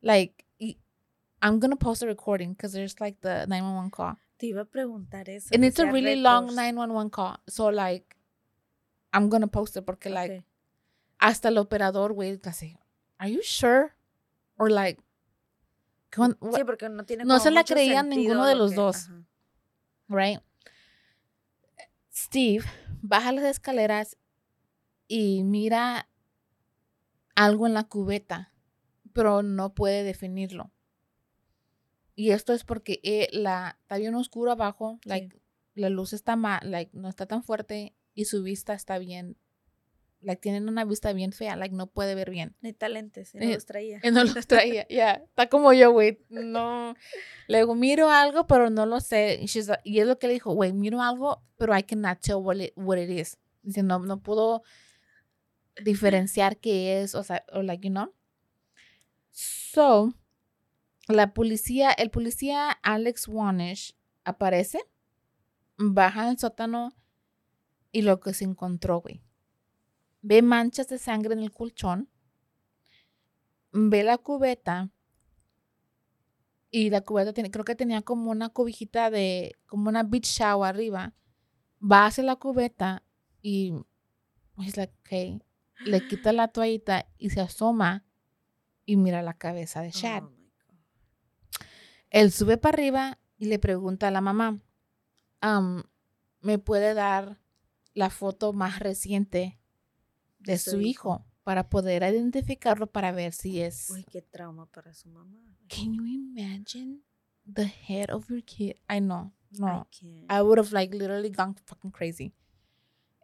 [0.00, 0.44] Like,
[1.40, 4.16] I'm gonna post a recording because there's like the 911 call.
[4.38, 5.48] Te iba a preguntar eso.
[5.54, 6.56] And it's a really long récords.
[6.56, 7.36] 911 call.
[7.48, 8.16] So, like,
[9.12, 10.44] I'm gonna post it porque, like,
[11.20, 12.76] hasta el operador, güey, casi,
[13.18, 13.94] are you sure?
[14.58, 15.00] Or, like,
[16.10, 18.76] ¿qué on- Sí, porque no tiene no se la creían ninguno de lo los que-
[18.76, 18.96] dos.
[19.08, 19.24] ajá.
[20.08, 20.40] right?
[22.12, 22.64] Steve
[23.02, 24.16] baja las escaleras
[25.06, 26.08] y mira
[27.36, 28.52] algo en la cubeta,
[29.12, 30.70] pero no puede definirlo.
[32.20, 35.08] Y esto es porque eh, la, está bien oscuro abajo, Sí.
[35.08, 35.40] like,
[35.74, 39.36] la luz está ma- like, no está tan fuerte y su vista está bien,
[40.20, 42.56] like, tienen una vista bien fea, like, no puede ver bien.
[42.60, 44.00] Necesita lentes, y no Eh, los traía.
[44.12, 45.12] No los traía, ya.
[45.28, 46.18] Está como yo, güey.
[46.28, 46.96] No.
[47.46, 49.38] Luego miro algo, pero no lo sé.
[49.40, 52.56] Like- y es lo que le dijo, güey, miro algo, pero I cannot tell what
[52.56, 53.38] it, what it is.
[53.62, 54.64] Dice, no, no puedo
[55.84, 58.12] diferenciar qué es, o sea, o like, you know.
[59.30, 60.12] So,
[61.08, 64.80] la policía, el policía Alex Wanish aparece,
[65.76, 66.92] baja al sótano
[67.92, 69.22] y lo que se encontró, güey.
[70.20, 72.10] Ve manchas de sangre en el colchón
[73.72, 74.90] ve la cubeta
[76.70, 80.68] y la cubeta tiene, creo que tenía como una cobijita de, como una beach shower
[80.68, 81.14] arriba.
[81.80, 83.04] Va hacia la cubeta
[83.40, 83.72] y
[84.66, 85.40] es like, okay,
[85.84, 88.04] le quita la toallita y se asoma
[88.84, 89.88] y mira la cabeza de.
[89.88, 90.37] Oh, God.
[92.10, 94.60] Él sube para arriba y le pregunta a la mamá,
[95.40, 95.84] "Am,
[96.40, 97.40] ¿me puede dar
[97.94, 99.58] la foto más reciente
[100.38, 103.90] de su hijo para poder identificarlo para ver si es.
[103.90, 105.38] Uy, qué trauma para su mamá.
[105.68, 107.00] Can you imagine
[107.50, 108.76] the head of your kid?
[108.88, 109.32] I know.
[109.58, 109.86] No.
[110.28, 112.34] I would have like literally gone fucking crazy.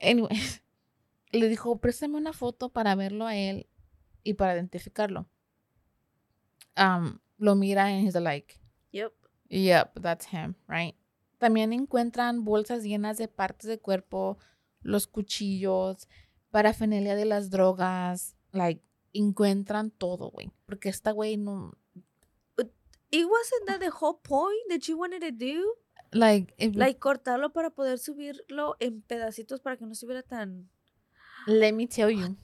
[0.00, 0.30] Anyway,
[1.32, 3.68] le dijo, préstame una foto para verlo a él
[4.22, 5.28] y para identificarlo.
[6.76, 8.58] Um, lo mira and he's like,
[9.48, 10.00] Yep.
[10.00, 10.94] That's him, right?
[11.38, 14.38] También encuentran bolsas llenas de partes del cuerpo,
[14.80, 16.08] los cuchillos,
[16.50, 18.82] parafernalia de las drogas, like,
[19.12, 20.50] encuentran todo, güey.
[20.66, 21.72] Porque esta güey no,
[23.10, 25.62] It wasn't that the whole point that she wanted to do?
[26.10, 30.68] like, if- Like cortarlo para poder subirlo en pedacitos para que no estuviera tan.
[31.46, 32.36] let me tell you,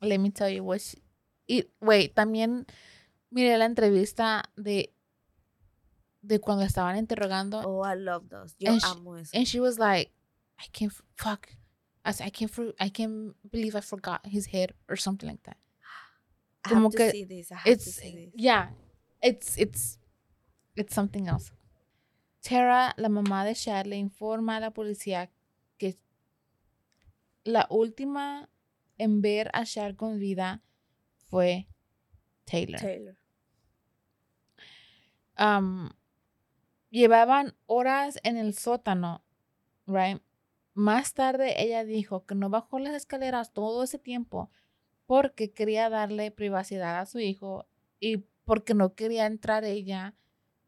[0.00, 1.02] let me tell you what she,
[1.80, 2.66] güey, también
[3.30, 4.94] miré la entrevista de,
[6.22, 8.54] de cuando estaban interrogando Oh, I love those.
[8.58, 9.30] Yo And she- amo eso.
[9.36, 10.10] And she was like,
[10.58, 11.48] I can't fuck.
[12.04, 15.42] I said, I can't for, I can't believe I forgot his head or something like
[15.44, 15.56] that.
[16.64, 17.50] I como have to que see this.
[17.52, 18.34] I have to It's see this.
[18.34, 18.68] yeah,
[19.22, 19.98] it's it's
[20.76, 21.52] it's something else.
[22.42, 25.28] Tara, la mamá de Shad, le informa a la policía
[25.78, 25.96] que
[27.44, 28.48] la última
[28.98, 30.60] en ver a Shad con vida
[31.30, 31.66] fue
[32.46, 32.78] Taylor.
[32.80, 33.16] Taylor.
[35.38, 35.90] um,
[36.90, 39.24] llevaban horas en el sótano,
[39.86, 40.20] right?
[40.74, 44.50] Más tarde ella dijo que no bajó las escaleras todo ese tiempo
[45.06, 47.66] porque quería darle privacidad a su hijo
[47.98, 50.14] y porque no quería entrar ella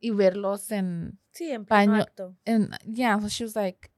[0.00, 2.36] y verlos en, Sí, en pleno Paño- acto.
[2.44, 3.90] en yeah, so she was like,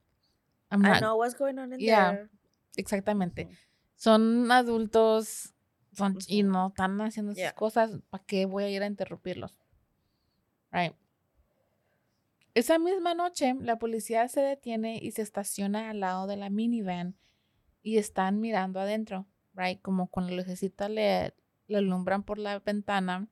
[0.71, 2.11] I'm I not, know what's going on in Yeah.
[2.11, 2.29] there.
[2.77, 3.49] exactamente.
[3.95, 5.53] Son adultos
[5.93, 7.53] son, y no están haciendo sus Yeah.
[7.55, 9.57] cosas, ¿para qué voy a ir a interrumpirlos?
[10.71, 10.93] Right.
[12.55, 17.17] Esa misma noche, la policía se detiene y se estaciona al lado de la minivan
[17.83, 19.81] y están mirando adentro, right?
[19.81, 21.35] Como con la lucecita le,
[21.67, 23.27] le alumbran por la ventana.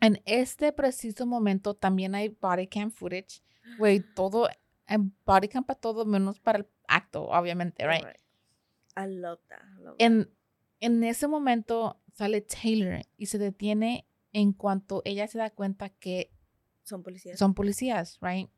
[0.00, 3.42] En este preciso momento también hay body cam footage,
[3.78, 4.48] güey, todo,
[4.86, 8.02] hay body cam para todo menos para el acto, obviamente, right?
[8.02, 8.20] Right.
[8.96, 9.60] I love that.
[9.60, 10.06] I love that.
[10.06, 10.30] En,
[10.80, 16.32] en ese momento sale Taylor y se detiene en cuanto ella se da cuenta que
[16.86, 17.38] Son policías.
[17.38, 18.48] son policías, right?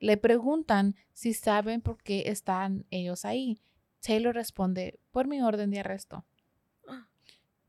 [0.00, 3.60] Le preguntan si saben por qué están ellos ahí.
[4.00, 6.24] Taylor responde, por mi orden de arresto.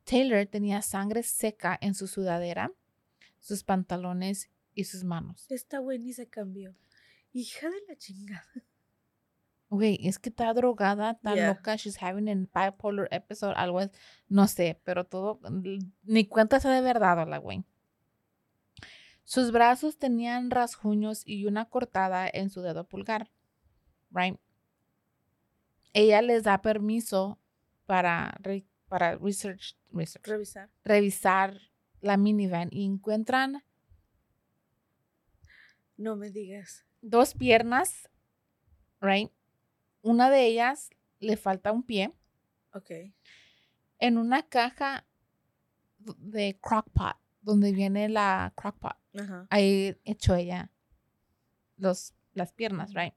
[0.05, 2.71] Taylor tenía sangre seca en su sudadera,
[3.39, 5.45] sus pantalones y sus manos.
[5.49, 6.75] Esta güey ni se cambió.
[7.31, 8.43] Hija de la chingada.
[9.69, 11.49] Güey, es que está drogada, está Yeah.
[11.49, 12.33] loca, she's having a
[12.71, 13.81] bipolar episode, algo
[14.27, 17.63] no sé, pero todo, n- ni cuenta se de verdad la güey.
[19.29, 23.29] Sus brazos tenían rasguños y una cortada en su dedo pulgar,
[24.09, 24.39] right?
[25.93, 27.37] Ella les da permiso
[27.85, 30.71] para, re- para research, research, Revisar.
[30.83, 31.61] revisar
[32.01, 33.63] la minivan y encuentran
[35.95, 36.85] No me digas.
[37.01, 38.09] dos piernas,
[38.99, 39.31] right?
[40.01, 42.11] Una de ellas le falta un pie.
[42.73, 42.89] Ok.
[43.99, 45.05] en una caja
[45.99, 48.95] de crockpot, donde viene la crockpot.
[49.17, 49.47] Ajá.
[49.49, 50.71] Ahí echó ella
[51.77, 53.13] los, las piernas, right?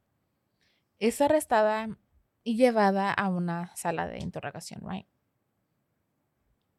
[0.98, 1.98] Es arrestada
[2.44, 5.06] y llevada a una sala de interrogación, right?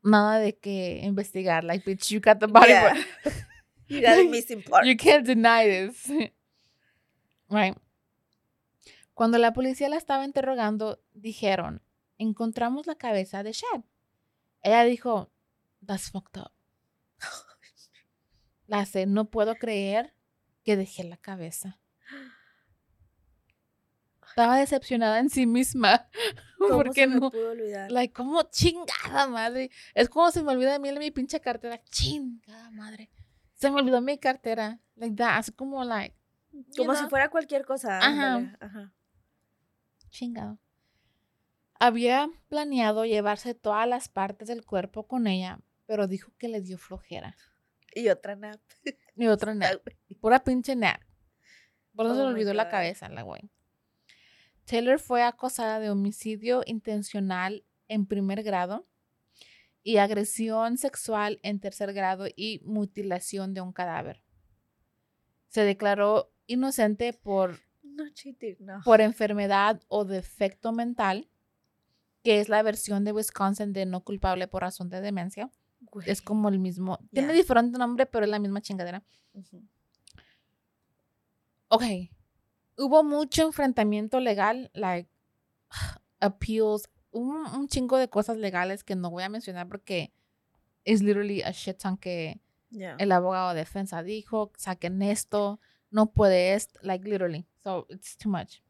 [0.02, 2.70] Nada de que investigar, like, bitch, you got the body.
[2.70, 2.94] Yeah.
[3.24, 3.36] part.
[3.88, 4.86] You got a missing part.
[4.86, 6.10] You can't deny this.
[7.50, 7.78] Right.
[9.14, 11.82] Cuando la policía la estaba interrogando, dijeron,
[12.18, 13.84] encontramos la cabeza de Shad.
[14.62, 15.30] Ella dijo,
[15.86, 16.52] that's fucked up.
[18.74, 20.16] La no puedo creer
[20.64, 21.80] que dejé la cabeza.
[24.28, 26.10] Estaba decepcionada en sí misma.
[26.58, 27.92] ¿Cómo Porque se me no, pudo olvidar?
[27.92, 29.70] like, como chingada madre.
[29.94, 31.84] Es como se me olvida de mí mi pinche cartera.
[31.92, 33.12] Chingada madre.
[33.54, 34.80] Se me olvidó mi cartera.
[34.96, 35.38] Like that.
[35.38, 36.16] Así como, like.
[36.76, 38.00] Como si fuera cualquier cosa.
[38.00, 38.58] Ajá.
[38.60, 38.92] Ajá.
[40.10, 40.58] Chingado.
[41.80, 46.80] Había planeado llevarse todas las partes del cuerpo con ella, pero dijo que le dio
[46.80, 47.36] flojera.
[47.96, 48.60] Y otra nap.
[49.16, 49.82] Y otra nap.
[50.20, 51.00] Pura pinche nap.
[51.96, 53.52] Por eso se Oh le olvidó la cabeza, la güey.
[54.66, 58.88] Taylor fue acosada de homicidio intencional en primer grado
[59.84, 64.24] y agresión sexual en tercer grado y mutilación de un cadáver.
[65.50, 68.82] Se declaró inocente por, No cheating, no.
[68.84, 71.30] por enfermedad o defecto mental,
[72.24, 75.52] que es la versión de Wisconsin de no culpable por razón de demencia.
[75.92, 76.10] Güey.
[76.10, 79.04] Es como el mismo, tiene diferente nombre, pero es la misma chingadera.
[79.34, 79.64] Ujú.
[81.70, 81.84] ok,
[82.78, 85.10] hubo mucho enfrentamiento legal, like
[86.20, 90.12] appeals un, un chingo de cosas legales que no voy a mencionar porque
[90.86, 92.40] es literally a shit ton que
[92.76, 92.96] Yeah.
[92.98, 95.60] el abogado de defensa dijo, saquen esto,
[95.92, 97.46] no puede esto, like literally.
[97.64, 98.64] So it's too much.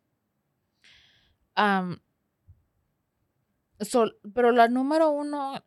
[1.55, 2.01] Um,
[3.80, 5.64] so, pero la número uno,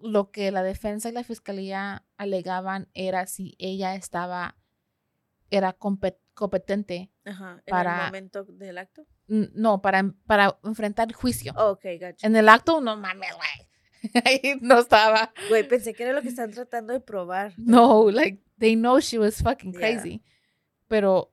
[0.00, 4.56] lo que la defensa y la fiscalía alegaban era si ella estaba,
[5.50, 7.62] era compet- competente, Ajá.
[7.66, 9.06] En para- el momento del acto.
[9.28, 11.52] no, para, para enfrentar el juicio.
[11.56, 12.26] Oh, ok, gotcha.
[12.26, 13.68] En el acto, no mames, güey.
[14.26, 15.32] Ahí no estaba.
[15.48, 17.54] Güey, pensé que era lo que están tratando de probar.
[17.56, 19.80] No, like they know she was fucking Yeah.
[19.80, 20.22] crazy.
[20.88, 21.32] Pero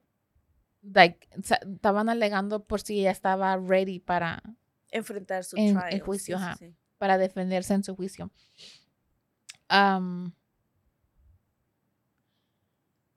[0.81, 4.41] like estaban alegando por si ella estaba ready para
[4.93, 5.93] Enfrentar su En- trial.
[5.93, 6.55] en juicio, sí, ajá.
[6.57, 6.75] sí.
[7.01, 8.29] Para defenderse en su juicio.
[9.71, 10.33] Um,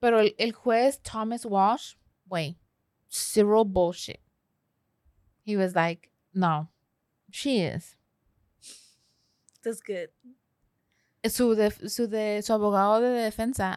[0.01, 2.57] pero el, el juez Thomas Walsh, wait,
[3.11, 4.21] zero bullshit.
[5.45, 6.71] He was like, no,
[7.31, 7.99] she is.
[9.63, 10.09] That's good.
[11.29, 13.77] Su, def- su, de, su abogado de defensa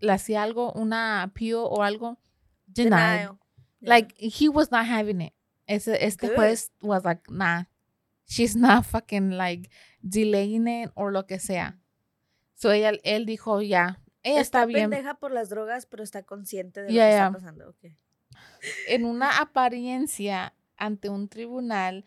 [0.00, 2.16] le hacía algo, una appeal o algo,
[2.66, 2.90] denied.
[2.90, 3.38] Denial.
[3.80, 3.90] Yeah.
[3.90, 5.34] Like he was not having it.
[5.68, 6.36] Ese, este Good.
[6.36, 7.64] juez was like, nah,
[8.32, 9.68] she's not fucking like
[10.02, 11.78] delaying it or lo que sea.
[12.54, 14.90] So ella, él dijo, ya, ella está, bien.
[14.90, 17.26] pendeja por las drogas, pero está consciente de lo que yeah.
[17.26, 17.68] está pasando.
[17.70, 17.96] Okay.
[18.88, 22.04] En una apariencia ante un tribunal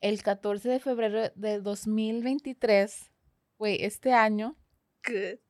[0.00, 3.10] el 14 de febrero de 2023,
[3.58, 4.56] güey, este año,
[5.04, 5.40] Good.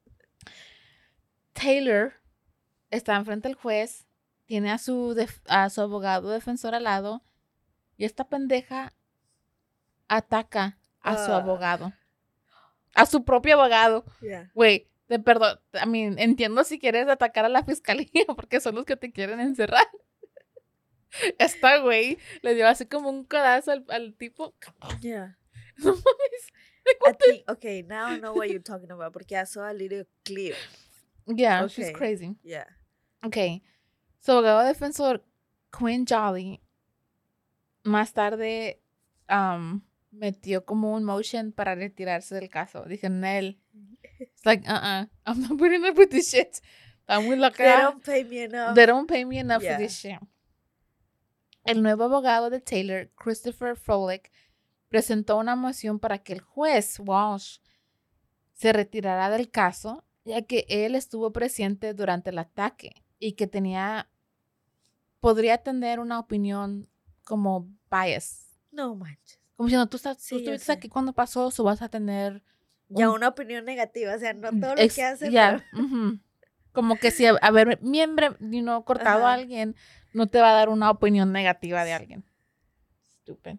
[1.53, 2.15] Taylor
[2.91, 4.07] está enfrente del juez,
[4.47, 5.17] tiene a su,
[5.49, 7.23] a su abogado defensor al lado
[7.97, 8.95] y esta pendeja
[10.09, 11.37] ataca a su Ah.
[11.39, 11.93] abogado.
[12.95, 14.05] A su propio abogado.
[14.23, 14.51] Yeah.
[14.55, 18.85] Güey, de perdón, I mean, entiendo si quieres atacar a la fiscalía porque son los
[18.85, 19.87] que te quieren encerrar.
[21.39, 24.55] Esta güey le dio así como un codazo al, al tipo.
[25.01, 25.37] Yeah.
[25.79, 27.43] No mames.
[27.49, 30.55] Okay, now I know what you're talking about porque I saw a little clip.
[31.27, 31.93] Yeah, she's Okay.
[31.93, 32.37] crazy.
[32.45, 32.67] Yeah.
[33.23, 33.37] Ok.
[34.21, 35.23] Su abogado defensor,
[35.77, 36.63] Quinn Jolly,
[37.85, 38.81] más tarde
[39.29, 39.83] um,
[40.17, 42.85] metió como un motion para retirarse del caso.
[42.85, 43.61] Dije, Nel.
[44.19, 46.61] It's like, uh-uh, I'm not putting up with this shit.
[47.09, 47.63] Muy loca.
[47.63, 48.75] They don't pay me enough.
[48.75, 49.77] They don't pay me enough Yeah.
[49.77, 50.19] for this shit.
[51.65, 54.31] El nuevo abogado de Taylor, Christopher Frolick,
[54.89, 57.59] presentó una moción para que el juez Walsh
[58.55, 64.09] se retirara del caso, ya que él estuvo presente durante el ataque y que tenía
[65.21, 66.89] podría tener una opinión
[67.25, 68.47] como bias.
[68.71, 69.41] No manches.
[69.57, 72.43] Como diciendo, tú, estás, tú Sí, estuviste aquí cuando pasó, o vas a tener
[72.89, 75.31] Ya un- una opinión negativa, o sea, no todo lo Ex- que hace.
[75.31, 76.19] ya, pero-.
[76.73, 79.75] Como que si haber miembro, you know, cortado a alguien,
[80.13, 82.25] no te va a dar una opinión negativa de alguien.
[83.09, 83.59] Estúpido.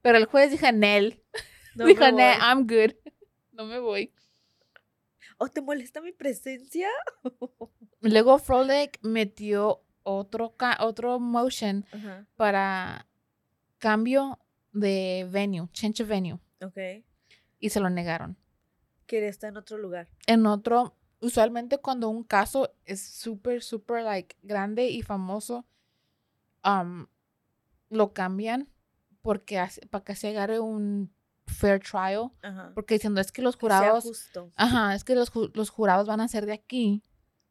[0.00, 1.22] Pero el juez dijo, Nel.
[1.74, 2.38] No dijo, Nel.
[2.40, 2.94] I'm good.
[3.52, 4.14] No me voy.
[5.36, 6.88] ¿O te molesta mi presencia?
[8.00, 11.84] Luego Frolic metió otro, otro motion
[12.36, 13.06] para
[13.78, 14.38] cambio
[14.72, 16.38] de venue, change of venue.
[16.62, 16.78] Ok.
[17.58, 18.36] Y se lo negaron.
[19.06, 20.08] Que está en otro lugar.
[20.26, 25.66] en otro, usualmente cuando un caso es súper, súper, like, grande y famoso,
[26.64, 27.06] um,
[27.88, 28.68] lo cambian
[29.22, 31.12] porque hace- para que se agarre un
[31.46, 32.70] fair trial, Ajá.
[32.74, 34.52] porque diciendo es que los Que sea jurados, justo.
[34.54, 37.02] ajá, es que los, los jurados van a ser de aquí,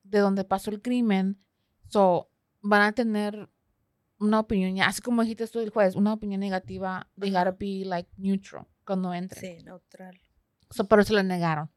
[0.04, 1.38] de donde pasó el crimen,
[1.90, 3.50] so, van a tener
[4.20, 8.10] una opinión, así como dijiste tú el juez, una opinión negativa, they gotta be, like,
[8.18, 9.58] neutral cuando entren.
[9.58, 10.20] Sí, neutral.
[10.70, 11.72] So, pero se lo negaron.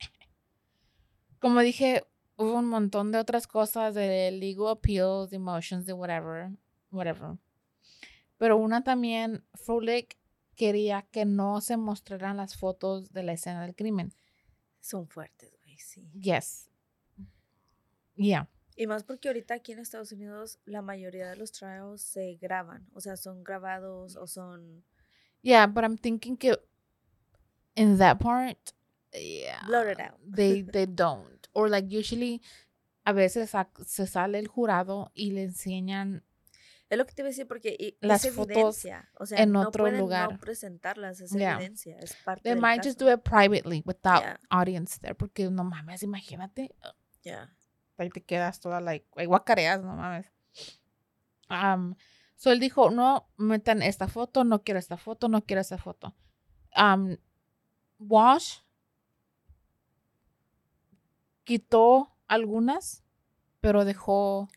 [1.38, 2.04] Como dije,
[2.36, 6.50] hubo un montón de otras cosas de legal appeals, de motions, de whatever,
[6.90, 7.38] whatever.
[8.38, 10.18] Pero una también, Frolic
[10.56, 14.12] quería que no se mostraran las fotos de la escena del crimen.
[14.80, 16.10] Son fuertes, güey, sí.
[16.14, 16.70] Yes.
[18.14, 18.48] Yeah.
[18.76, 22.86] Y más porque ahorita aquí en Estados Unidos la mayoría de los trials se graban.
[22.92, 24.84] O sea, son grabados o son
[25.42, 26.58] Yeah, but I'm thinking que
[27.74, 28.58] in that part,
[29.12, 30.18] yeah, blurred out.
[30.24, 31.46] they they don't.
[31.52, 32.42] Or like usually
[33.04, 33.50] a veces
[33.86, 36.22] se sale el jurado y le enseñan
[36.88, 38.54] Es lo que te iba a decir porque Las es fotos
[38.84, 39.08] evidencia.
[39.18, 40.32] O sea, en no otro pueden lugar.
[40.32, 41.54] no presentarlas, es Yeah.
[41.56, 43.10] evidencia, es parte They del might just caso.
[43.10, 44.40] do it privately without Yeah.
[44.50, 45.14] audience there.
[45.14, 46.74] Porque no mames, imagínate.
[47.22, 47.55] Yeah.
[47.98, 50.30] Ahí te quedas toda like, ahí guacareas, no mames.
[51.48, 51.94] Um,
[52.36, 56.14] so él dijo, no metan esta foto, no quiero esta foto, no quiero esta foto.
[56.76, 57.16] Um,
[57.98, 58.58] Wash
[61.44, 63.04] quitó algunas,
[63.60, 64.48] pero dejó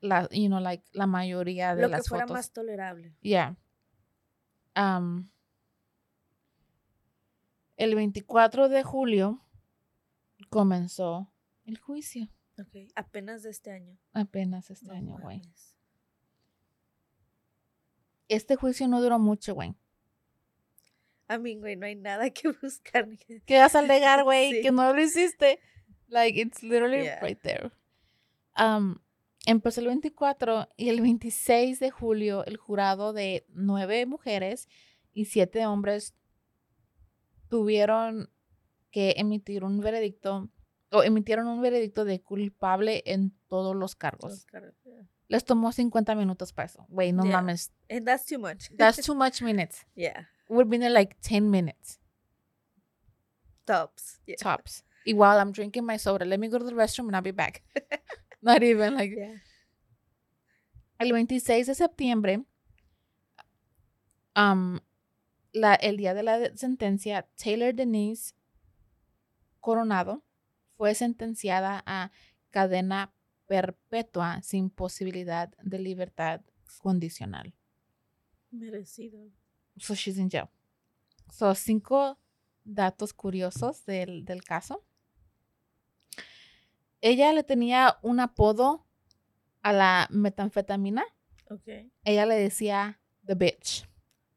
[0.00, 2.36] la, you know, like, la mayoría de Lo que las fuera fotos.
[2.36, 3.14] más tolerable.
[3.20, 3.56] Yeah.
[7.76, 9.40] el 24 de julio
[10.48, 11.32] comenzó
[11.64, 12.28] el juicio.
[12.58, 13.98] Ok, apenas de este año.
[14.12, 15.42] Apenas este No año, güey.
[18.28, 19.74] Este juicio no duró mucho, güey.
[21.28, 23.08] A mí, güey, no hay nada que buscar.
[23.18, 24.52] que- ¿Qué vas a alegar, güey?
[24.52, 24.62] Sí.
[24.62, 25.60] Que no lo hiciste.
[26.08, 27.20] Like, it's literally Yeah.
[27.20, 27.70] right there.
[28.56, 28.98] Um,
[29.44, 34.68] empezó el 24 y el 26 de julio el jurado de nueve mujeres
[35.12, 36.14] y siete hombres
[37.48, 38.30] tuvieron
[38.90, 40.48] que emitir un veredicto
[40.90, 44.30] o emitieron un veredicto de culpable en todos los cargos.
[44.32, 45.06] Los carros, yeah.
[45.28, 46.86] Les tomó 50 minutos para eso.
[46.88, 47.36] Güey, no Yeah.
[47.40, 47.72] mames.
[47.90, 48.70] And that's too much.
[48.76, 49.84] That's too much minutes.
[49.96, 50.26] yeah.
[50.48, 51.98] Would been like 10 minutes.
[53.64, 54.20] Tops.
[54.26, 54.36] Yeah.
[54.36, 54.84] tops.
[55.04, 57.32] Y while I'm drinking my soda, let me go to the restroom and I'll be
[57.32, 57.62] back.
[58.42, 59.12] Not even like.
[59.16, 59.34] Yeah.
[61.00, 62.44] El 26 de septiembre,
[64.36, 64.80] um,
[65.52, 68.34] la, el día de la sentencia, Taylor Denise
[69.60, 70.22] Coronado
[70.76, 72.10] fue sentenciada a
[72.50, 73.12] cadena
[73.46, 76.40] perpetua sin posibilidad de libertad
[76.78, 77.54] condicional.
[78.50, 79.30] Merecido.
[79.78, 80.48] So she's in jail.
[81.32, 82.18] So, cinco
[82.64, 84.84] datos curiosos del, del caso.
[87.00, 88.86] Ella le tenía un apodo
[89.62, 91.04] a la metanfetamina.
[91.50, 91.68] Ok.
[92.04, 93.88] Ella le decía the bitch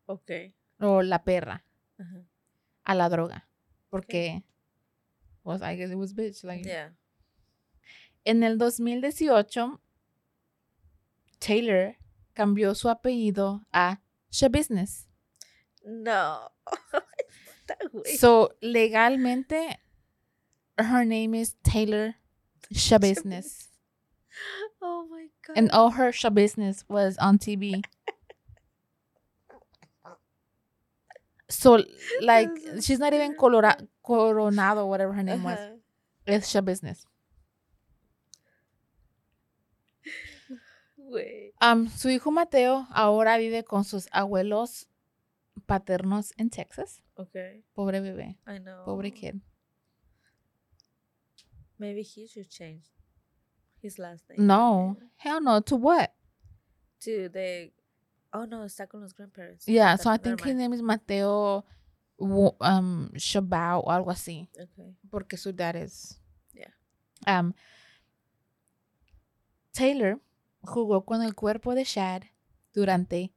[0.05, 0.31] Ok.
[0.79, 1.63] o la perra
[1.97, 2.23] Ajá.
[2.83, 3.47] a la droga.
[3.89, 4.43] Porque,
[5.43, 6.43] pues, I guess it was bitch.
[6.43, 6.89] Like, Yeah.
[8.25, 9.79] En el 2018,
[11.39, 11.95] Taylor
[12.35, 13.99] cambió su apellido a
[14.31, 15.05] Shabusiness.
[15.85, 16.49] No.
[18.17, 19.75] So, legalmente,
[20.77, 22.15] her name is Taylor
[22.73, 23.67] Shabusiness.
[24.81, 25.55] oh my God.
[25.55, 27.83] And all her Shabusiness was on TV.
[31.50, 31.84] So,
[32.22, 32.50] like,
[32.82, 33.88] she's not even colora-.
[34.04, 35.60] Coronado, whatever her name was.
[36.26, 37.06] It's Shabusiness.
[40.97, 41.54] Güey.
[41.62, 44.88] Um, su hijo Mateo ahora vive con sus abuelos
[45.66, 47.02] paternos en Texas.
[47.16, 47.36] Ok.
[47.74, 48.86] Pobre bebé, I know.
[48.86, 49.41] pobre kid.
[51.78, 52.84] Maybe he should change
[53.82, 54.45] his last name.
[54.45, 55.62] No, hell no.
[55.62, 56.12] To what?
[57.02, 57.72] To the.
[58.32, 59.65] Oh no, está con los grandparents.
[59.65, 61.65] Yeah, so I think his name is Mateo
[62.19, 64.49] um, Shabao o algo así.
[64.53, 64.95] Okay.
[65.09, 66.21] Porque su dad es.
[66.53, 66.73] Yeah.
[67.27, 67.53] Um,
[69.71, 70.19] Taylor
[70.61, 72.23] jugó con el cuerpo de Shad
[72.73, 73.34] durante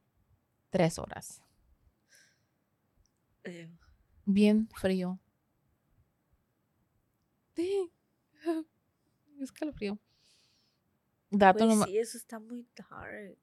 [0.70, 1.40] tres horas.
[3.44, 3.70] Ew.
[4.26, 5.18] Bien frío.
[7.54, 7.90] Sí.
[9.40, 9.98] Escalofrío.
[11.30, 11.90] Dato Güey, número.
[11.90, 13.36] sí, eso está muy hard.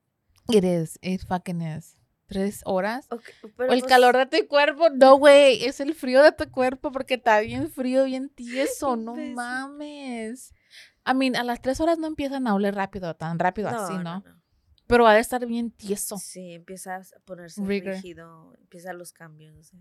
[0.49, 0.99] It is.
[1.01, 1.95] It fucking is.
[2.27, 3.07] Tres horas.
[3.09, 5.63] Okay, O pero el pues, calor de tu cuerpo, no, güey.
[5.65, 8.95] Es el frío de tu cuerpo porque está bien frío, bien tieso.
[8.95, 10.53] No mames.
[11.05, 14.19] I mean, a las tres horas no empiezan a oler rápido, tan rápido así, ¿no?
[14.19, 14.23] no.
[14.85, 16.17] Pero ha de estar bien tieso.
[16.17, 17.93] Sí, empiezas a ponerse Rigor.
[17.93, 19.79] rígido, empiezan los cambios, o sea.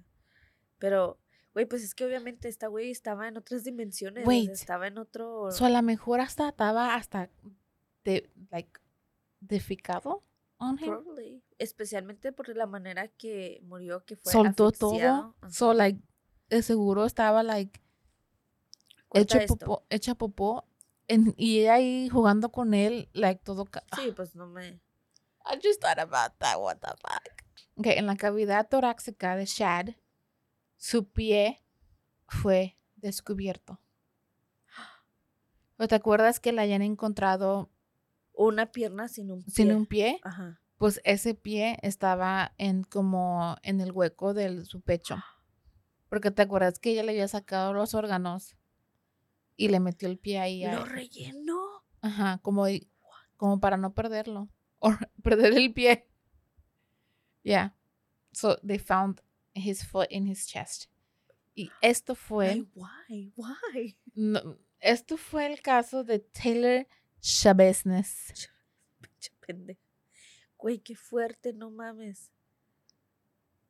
[0.78, 1.18] Pero,
[1.54, 4.50] güey, pues es que obviamente esta güey estaba en otras dimensiones, o Wait.
[4.50, 5.50] estaba en otro...
[5.50, 7.30] So, a lo mejor hasta estaba hasta
[8.04, 8.80] de, like,
[9.40, 10.22] deficado
[10.58, 10.86] on him.
[10.86, 11.42] Probably.
[11.58, 15.34] Especialmente por la manera que murió, que fue Soltó asfixiado.
[15.40, 15.50] todo.
[15.50, 15.74] So, Ajá.
[15.74, 16.00] like,
[16.50, 17.80] de seguro estaba, like,
[19.12, 19.38] esto.
[19.56, 20.64] popó, hecha popó.
[21.10, 23.66] en- y ella ahí jugando con él, like, todo.
[23.96, 24.80] Sí, pues no me...
[25.50, 26.58] I just thought about that.
[26.58, 27.42] What the fuck?
[27.78, 29.94] Okay, en la cavidad torácica de Shad,
[30.76, 31.62] su pie
[32.26, 33.80] fue descubierto.
[35.78, 37.70] ¿O te acuerdas que la hayan encontrado
[38.40, 39.52] Una pierna sin un pie.
[39.52, 40.20] sin un pie?
[40.22, 40.60] Ajá.
[40.76, 45.16] Pues ese pie estaba en como en el hueco de su pecho.
[46.08, 48.56] Porque te acuerdas que ella le había sacado los órganos
[49.56, 50.64] y le metió el pie ahí.
[50.64, 51.82] Lo rellenó.
[52.00, 52.66] Ajá, como,
[53.36, 54.48] como para no perderlo.
[54.80, 54.92] O
[55.24, 56.08] perder el pie.
[57.42, 57.74] Yeah.
[58.30, 59.20] So they found
[59.52, 60.84] his foot in his chest.
[61.56, 62.50] Y esto fue.
[62.50, 63.32] Ay, why?
[63.34, 63.98] Why?
[64.14, 66.86] no, esto fue el caso de Taylor
[69.00, 69.80] Pinche pendeja.
[70.56, 72.30] Güey, qué fuerte, no mames.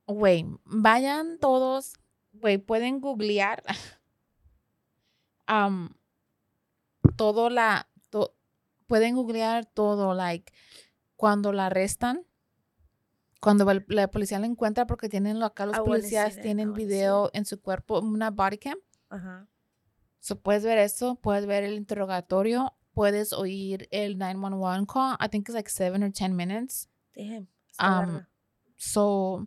[0.06, 1.94] Güey, vayan todos.
[2.32, 3.62] Güey, pueden googlear.
[5.48, 5.90] um,
[7.16, 7.88] todo la.
[8.10, 8.34] to-
[8.86, 10.52] pueden googlear todo, like.
[11.16, 12.24] Cuando la arrestan.
[13.40, 17.30] Cuando el- la policía la encuentra porque tienen acá los see policías that, tienen video
[17.34, 18.78] en su cuerpo, una body cam.
[19.10, 19.46] Ajá.
[20.20, 25.16] So puedes ver eso, puedes ver el interrogatorio, puedes oír el 911 call.
[25.20, 26.88] I think it's like seven or ten minutes.
[27.14, 27.46] Damn.
[27.78, 28.26] Um.
[28.76, 29.46] So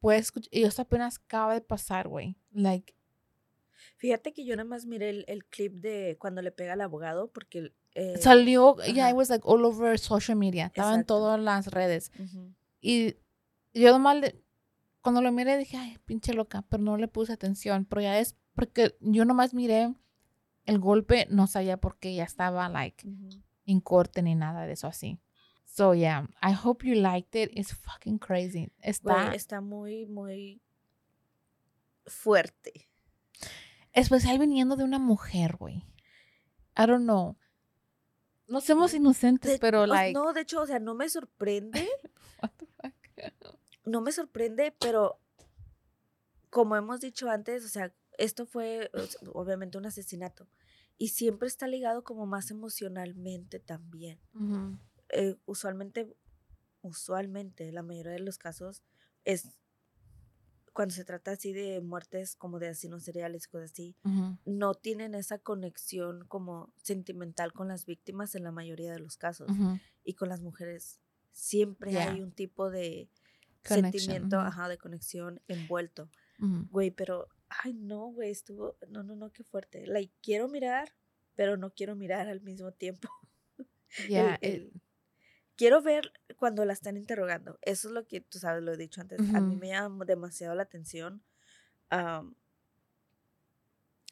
[0.00, 2.36] puedes escuchar, y esto apenas acaba de pasar, güey.
[2.52, 2.94] Like,
[3.98, 7.30] Fíjate que yo nada más miré el, el clip de cuando le pega al abogado
[7.32, 7.72] porque...
[7.94, 9.10] eh, salió, yeah, ajá.
[9.10, 10.66] it was like all over social media.
[10.66, 12.10] Estaba en todas las redes.
[12.18, 12.52] ujú.
[12.80, 13.16] Y
[13.74, 14.42] yo nomás, le-
[15.02, 17.84] cuando lo miré dije, ay, pinche loca, pero no le puse atención.
[17.86, 19.94] Pero ya es porque yo nomás miré
[20.66, 23.06] el golpe, no sabía por qué ya estaba, like,
[23.64, 25.18] en corte ni nada de eso así.
[25.64, 27.50] So, yeah, I hope you liked it.
[27.52, 28.70] It's fucking crazy.
[28.80, 30.62] Está, está muy, muy
[32.06, 32.88] fuerte.
[33.92, 35.76] especial viniendo de una mujer, güey.
[36.76, 37.36] I don't know.
[38.48, 41.88] No somos inocentes, De- pero, like, No, de hecho, o sea, no me sorprende.
[42.42, 42.94] what the fuck?
[43.84, 45.20] no me sorprende, pero
[46.50, 48.90] como hemos dicho antes, o sea, esto fue
[49.32, 50.48] obviamente un asesinato
[50.98, 54.18] y siempre está ligado como más emocionalmente también.
[54.34, 54.78] Ujú.
[55.10, 56.16] Eh, usualmente,
[56.82, 58.82] usualmente, la mayoría de los casos
[59.24, 59.58] es
[60.72, 64.36] cuando se trata así de muertes como de asesinos seriales y cosas así, Ujú.
[64.44, 69.50] no tienen esa conexión como sentimental con las víctimas en la mayoría de los casos.
[69.50, 69.78] Ujú.
[70.04, 71.00] Y con las mujeres
[71.32, 72.12] siempre Yeah.
[72.12, 73.08] hay un tipo de
[73.66, 76.10] Connection, sentimiento, ajá, de conexión envuelto.
[76.70, 79.86] Güey, pero, ay, no, güey, estuvo, no, no, no, qué fuerte.
[79.86, 80.92] Like, quiero mirar,
[81.34, 83.08] pero no quiero mirar al mismo tiempo.
[83.98, 84.38] El- Yeah,
[85.56, 87.58] quiero ver cuando la están interrogando.
[87.62, 89.20] Eso es lo que, tú sabes, lo he dicho antes.
[89.34, 91.22] A mí me llama demasiado la atención.
[91.88, 92.34] am,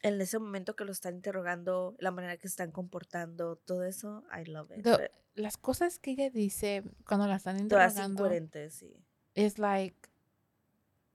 [0.01, 4.23] en ese momento que lo están interrogando, la manera que se están comportando, todo eso,
[4.31, 4.83] I love it.
[4.83, 8.95] The- las cosas que ella dice cuando la están Todas interrogando incoherentes, sí.
[9.33, 9.97] es like,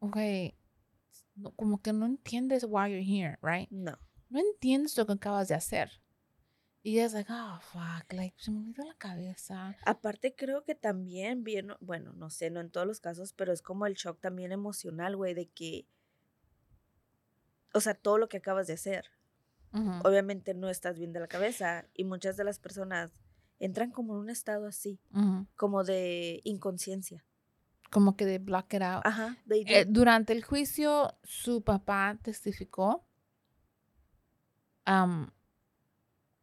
[0.00, 0.54] okay,
[1.40, 3.70] no- como que no entiendes why you're here, right?
[3.70, 3.98] No.
[4.28, 5.90] No entiendes lo que acabas de hacer.
[6.82, 9.76] Y ella es like, oh, fuck, like, se me olvidó la cabeza.
[9.84, 13.60] Aparte creo que también bien, bueno, no sé, no en todos los casos, pero es
[13.60, 15.86] como el shock también emocional, güey, de que,
[17.74, 19.06] o sea, todo lo que acabas de hacer,
[20.04, 23.10] obviamente no estás bien de la cabeza y muchas de las personas
[23.58, 24.98] entran como en un estado así,
[25.56, 27.24] como de inconsciencia.
[27.90, 29.02] Como que de block it out.
[29.04, 29.36] Ajá.
[29.50, 33.04] Eh, durante el juicio, su papá testificó.
[34.86, 35.30] Um,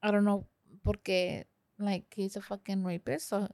[0.03, 0.47] I don't know,
[0.83, 3.29] porque, like, he's a fucking rapist.
[3.29, 3.49] So,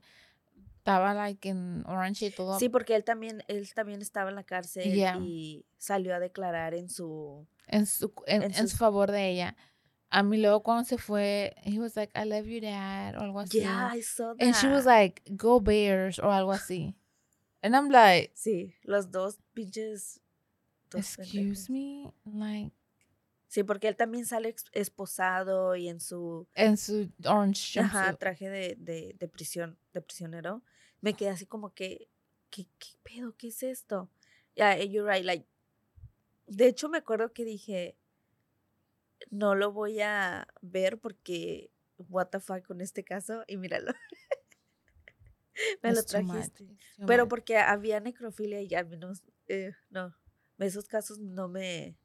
[0.77, 2.59] estaba, like, en Orange y todo.
[2.59, 5.17] Sí, porque él también, él también estaba en la cárcel Yeah.
[5.19, 9.55] y salió a declarar en su, en su, en, en en su favor de ella.
[10.09, 13.39] A mí luego cuando se fue, he was like, I love you, dad, o algo
[13.39, 13.61] así.
[13.61, 14.43] yeah, I saw that.
[14.45, 16.95] And she was like, go Bears, o algo así.
[17.63, 20.19] And I'm like, sí, los dos pinches.
[20.91, 21.69] dos excuse pendejos.
[21.69, 22.73] me, like,
[23.47, 28.75] Sí, porque él también sale esposado y en su en su orange ajá, traje de,
[28.79, 30.63] de, de prisión, de prisionero.
[31.01, 32.09] Me quedé así como que,
[32.49, 33.35] ¿qué, qué pedo?
[33.37, 34.09] ¿Qué es esto?
[34.55, 35.45] Yeah, you're right, like,
[36.47, 37.95] de hecho me acuerdo que dije,
[39.29, 41.71] no lo voy a ver porque,
[42.09, 43.93] what the fuck con este caso, y míralo.
[45.83, 46.65] me lo much, trajiste.
[47.05, 47.29] Pero much.
[47.29, 49.13] porque había necrofilia y a mí no,
[49.47, 50.15] eh, no,
[50.59, 51.97] esos casos no me,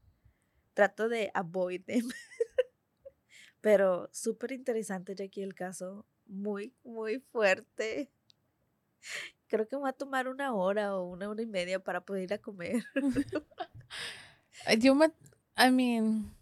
[0.79, 2.09] trato de avoid them.
[3.61, 8.13] Pero súper interesante ya aquí el caso, muy, muy fuerte.
[9.49, 12.23] Creo que me va a tomar una hora o una hora y media para poder
[12.25, 12.85] ir a comer.
[14.79, 15.07] Yo me,
[15.57, 16.33] I mean,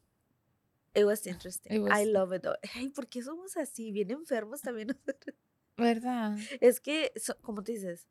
[0.94, 1.86] It was interesting.
[1.86, 2.42] It I love it.
[2.42, 2.56] though.
[2.74, 3.92] Ay, ¿por qué somos así?
[3.92, 5.34] Bien enfermos también nosotros.
[5.76, 6.36] ¿Verdad?
[6.60, 8.08] Es que, so- como te dices,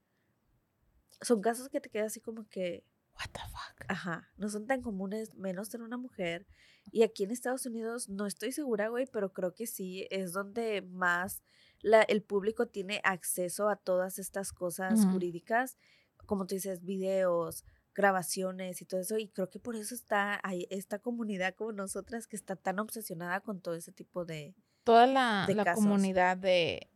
[1.22, 2.84] son casos que te quedas así como que,
[3.18, 3.86] What the fuck?
[3.88, 6.46] Ajá, no son tan comunes, menos en una mujer.
[6.92, 10.82] Y aquí en Estados Unidos, no estoy segura, güey, pero creo que sí, es donde
[10.82, 11.42] más
[11.80, 15.78] la, el público tiene acceso a todas estas cosas jurídicas,
[16.26, 17.64] como tú dices, videos,
[17.94, 19.18] grabaciones y todo eso.
[19.18, 23.40] Y creo que por eso está ahí esta comunidad como nosotras que está tan obsesionada
[23.40, 24.56] con todo ese tipo de...
[24.84, 25.86] Toda la, de la casos.
[25.86, 26.92] comunidad de,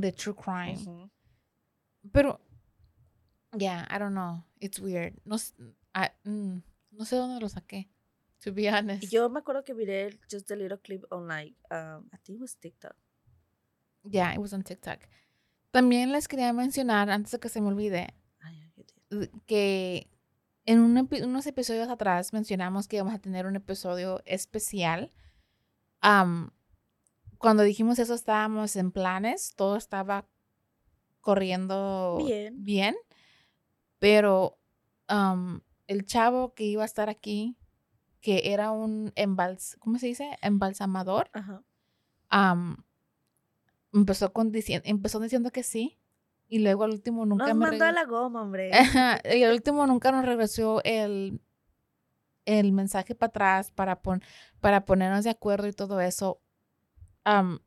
[0.00, 0.76] de true crime.
[0.80, 1.10] Ujú.
[2.12, 2.40] Pero,
[3.58, 4.44] yeah, I don't know.
[4.60, 5.14] It's weird.
[5.24, 5.36] No,
[5.94, 6.62] I- mm,
[6.92, 7.88] no sé dónde lo saqué.
[8.44, 9.10] To be honest.
[9.10, 12.40] Yo me acuerdo que miré el just a little clip online, um, I think it
[12.40, 12.94] was TikTok.
[14.10, 15.00] Yeah, it was on TikTok.
[15.70, 18.12] También les quería mencionar, antes de que se me olvide,
[19.46, 20.10] que
[20.66, 25.10] en un unos episodios atrás mencionamos que íbamos a tener un episodio especial.
[26.00, 26.50] Am,
[27.44, 30.26] cuando dijimos eso estábamos en planes, todo estaba
[31.20, 32.64] corriendo Bien.
[32.64, 32.96] bien,
[33.98, 34.56] pero
[35.86, 37.58] el chavo que iba a estar aquí,
[38.22, 40.38] que era un embals, ¿cómo se dice?
[40.40, 41.62] Embalsamador, Ajá.
[43.92, 45.98] empezó, con dici- empezó diciendo que sí
[46.48, 48.70] y luego al último nunca Nos me mandó a la goma, hombre.
[49.34, 51.42] Y al último nunca nos regresó el,
[52.46, 54.22] el mensaje para atrás para, pon-
[54.60, 56.40] para ponernos de acuerdo y todo eso.
[57.24, 57.60] Am,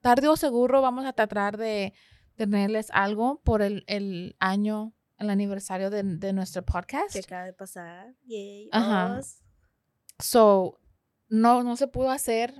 [0.00, 1.92] tarde o seguro vamos a tratar de
[2.36, 7.12] tenerles algo por el, el año, el aniversario de, de nuestro podcast.
[7.12, 8.14] que acaba de pasar.
[8.24, 8.68] Yay.
[8.72, 9.20] Ajá.
[10.18, 10.78] So,
[11.28, 12.54] no, no se pudo hacer.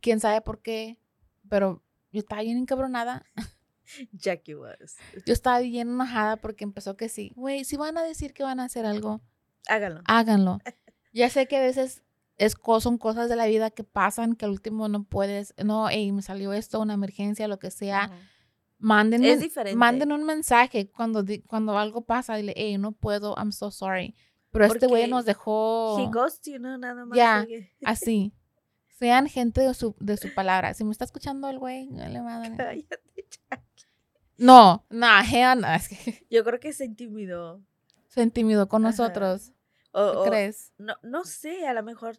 [0.00, 1.00] Quién sabe por qué.
[1.48, 1.82] Pero
[2.12, 3.24] yo estaba bien encabronada.
[4.12, 4.96] Jackie was.
[5.26, 7.32] Yo estaba bien enojada porque empezó que sí.
[7.36, 9.20] Güey, si van a decir que van a hacer algo,
[9.68, 10.02] Háganlo.
[10.06, 10.58] háganlo.
[11.12, 12.02] Ya sé que a veces
[12.38, 15.54] es, son cosas de la vida que pasan que al último no puedes.
[15.64, 18.10] No, hey, me salió esto, una emergencia, lo que sea.
[18.78, 19.76] Manden, Es un- diferente.
[19.76, 22.36] manden un mensaje cuando, cuando algo pasa.
[22.36, 24.14] Dile, hey, no puedo, I'm so sorry.
[24.50, 25.98] Pero este güey Porque nos dejó.
[25.98, 27.16] He ghost you, no, nada más.
[27.16, 27.44] Ya.
[27.46, 28.32] que- Así.
[28.98, 30.72] Sean gente de su, de su palabra.
[30.72, 32.54] Si me está escuchando el güey, le madre.
[32.56, 32.98] Cállate.
[34.38, 35.68] No, no, hell no,
[36.30, 37.62] Yo creo que se intimidó.
[38.08, 38.90] se intimidó con Ajá.
[38.90, 39.52] nosotros.
[39.98, 40.72] O, ¿Tú o- crees?
[40.78, 42.18] no, no sé, a lo mejor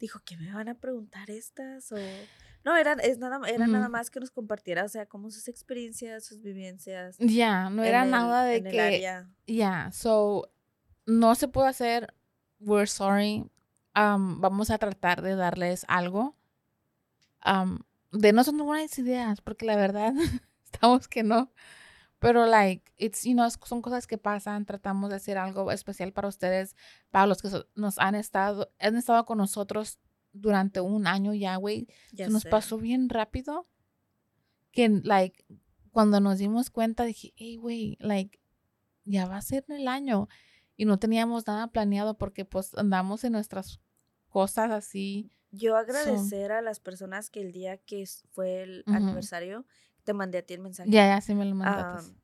[0.00, 1.96] dijo que me van a preguntar estas o
[2.64, 6.24] no era es nada era nada más que nos compartiera o sea como sus experiencias
[6.24, 9.00] sus vivencias Ya, no era el- nada de que.
[9.46, 10.50] Ya, so,
[11.06, 12.14] no se pudo hacer.
[12.60, 13.50] We're sorry.
[13.96, 16.36] Um, vamos a tratar de darles algo.
[17.44, 17.78] Um,
[18.12, 20.12] denos algunas ideas, porque la verdad,
[20.64, 21.50] estamos que no.
[22.20, 24.66] Pero, like, it's, you know, es- son cosas que pasan.
[24.66, 26.74] Tratamos de hacer algo especial para ustedes,
[27.10, 29.98] para los que so- nos han estado, han estado con nosotros
[30.32, 31.86] durante un año ya, güey.
[32.16, 32.48] Se nos sé.
[32.50, 33.66] pasó bien rápido.
[34.72, 35.44] Que, like,
[35.92, 38.38] cuando nos dimos cuenta, dije, hey, güey, like,
[39.04, 40.28] ya va a ser el año.
[40.76, 43.80] Y no teníamos nada planeado porque, pues, andamos en nuestras
[44.28, 45.30] cosas así.
[45.50, 48.96] yo agradecer a las personas que el día que fue el Ujú.
[48.96, 49.64] aniversario
[50.08, 52.08] te mandé a ti el mensaje Ya, ya, sí me lo mandaste.
[52.08, 52.16] Am,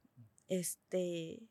[0.49, 1.43] este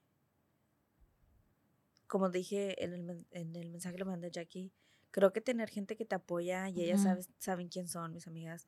[2.08, 4.72] como dije en el, en el mensaje que le mandé a Jackie
[5.12, 8.68] creo que tener gente que te apoya y ellas sabes- saben quién son mis amigas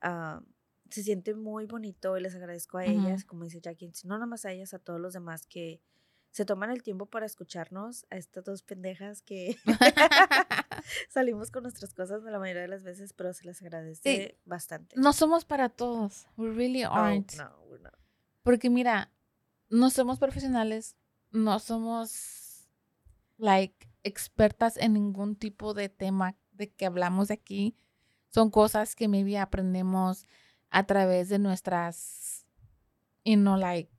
[0.00, 0.44] am,
[0.90, 4.50] se siente muy bonito y les agradezco a ellas como dice Jackie no nomás a
[4.52, 5.80] ellas a todos los demás que
[6.32, 9.56] se toman el tiempo para escucharnos a estas dos pendejas que
[11.08, 15.12] salimos con nuestras cosas la mayoría de las veces pero se les agradece bastante no
[15.12, 16.26] somos para todos.
[16.36, 17.34] We really aren't.
[17.36, 17.94] no, we're not.
[18.42, 19.10] Porque, mira,
[19.70, 20.96] no somos profesionales.
[21.30, 22.68] No somos,
[23.38, 27.76] like, expertas en ningún tipo de tema de que hablamos aquí.
[28.28, 30.26] Son cosas que maybe aprendemos
[30.70, 32.46] a través de nuestras,
[33.24, 33.90] you know, like,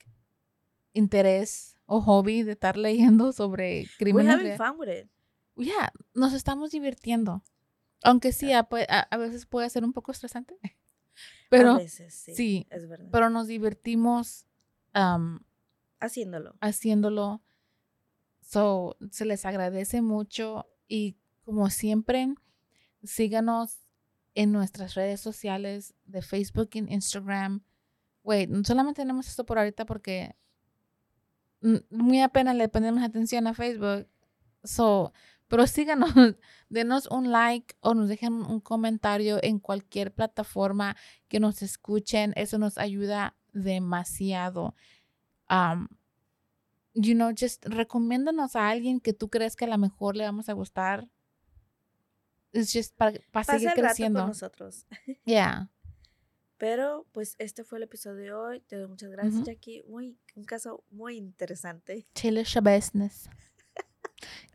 [0.93, 4.33] interés o hobby de estar leyendo sobre we're crímenes.
[4.33, 4.57] having reales.
[4.57, 5.09] fun with it
[5.55, 7.43] Ya, nos estamos divirtiendo.
[8.03, 10.57] Aunque sí, a, a- a veces puede ser un poco estresante.
[10.63, 10.69] a
[11.49, 14.45] Pero, veces sí, sí, es verdad pero nos divertimos
[15.99, 16.55] haciéndolo.
[16.59, 17.41] haciéndolo.
[18.41, 22.33] So, se les agradece mucho y como siempre,
[23.03, 23.77] síganos
[24.35, 27.63] en nuestras redes sociales de Facebook y Instagram.
[28.23, 30.35] Wait, solamente tenemos esto por ahorita porque
[31.89, 34.07] muy apenas le ponemos atención a Facebook.
[34.63, 35.13] So,
[35.47, 36.09] pero síganos,
[36.69, 40.95] denos un like o nos dejen un comentario en cualquier plataforma
[41.27, 42.33] que nos escuchen.
[42.35, 44.75] Eso nos ayuda demasiado.
[45.49, 45.87] Um,
[46.93, 50.49] you know, just recomiéndanos a alguien que tú crees que a lo mejor le vamos
[50.49, 51.07] a gustar.
[52.51, 53.11] Es just para,
[53.43, 54.27] seguir el rato con creciendo.
[54.27, 54.85] nosotros.
[55.25, 55.69] Yeah.
[56.57, 58.61] Pero, pues, este fue el episodio de hoy.
[58.61, 59.43] Te doy muchas gracias, Ujú.
[59.43, 59.83] Jackie.
[59.89, 62.07] Muy, un caso muy interesante.
[62.13, 63.29] Taylor business.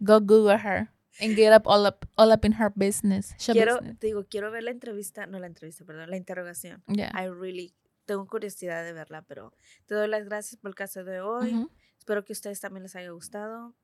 [0.01, 0.91] Go Google her
[1.21, 3.35] and get up all up all up in her business.
[3.39, 6.83] Quiero, te digo, quiero ver la entrevista, no la entrevista, perdón, la interrogación.
[6.89, 7.11] Yeah.
[7.15, 7.75] I really,
[8.07, 9.53] tengo curiosidad de verla, pero
[9.87, 11.69] te doy las gracias por el caso de hoy.
[11.99, 13.75] Espero que a ustedes también les haya gustado.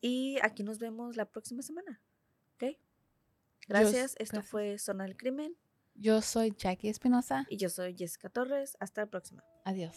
[0.00, 2.00] Y aquí nos vemos la próxima semana.
[2.54, 2.76] ¿Ok?
[3.66, 4.14] Gracias.
[4.18, 4.50] Esto gracias.
[4.50, 5.56] fue Zona del Crimen.
[5.94, 7.46] Yo soy Jackie Espinosa.
[7.48, 8.76] Y yo soy Jessica Torres.
[8.78, 9.42] Hasta la próxima.
[9.64, 9.96] Adiós.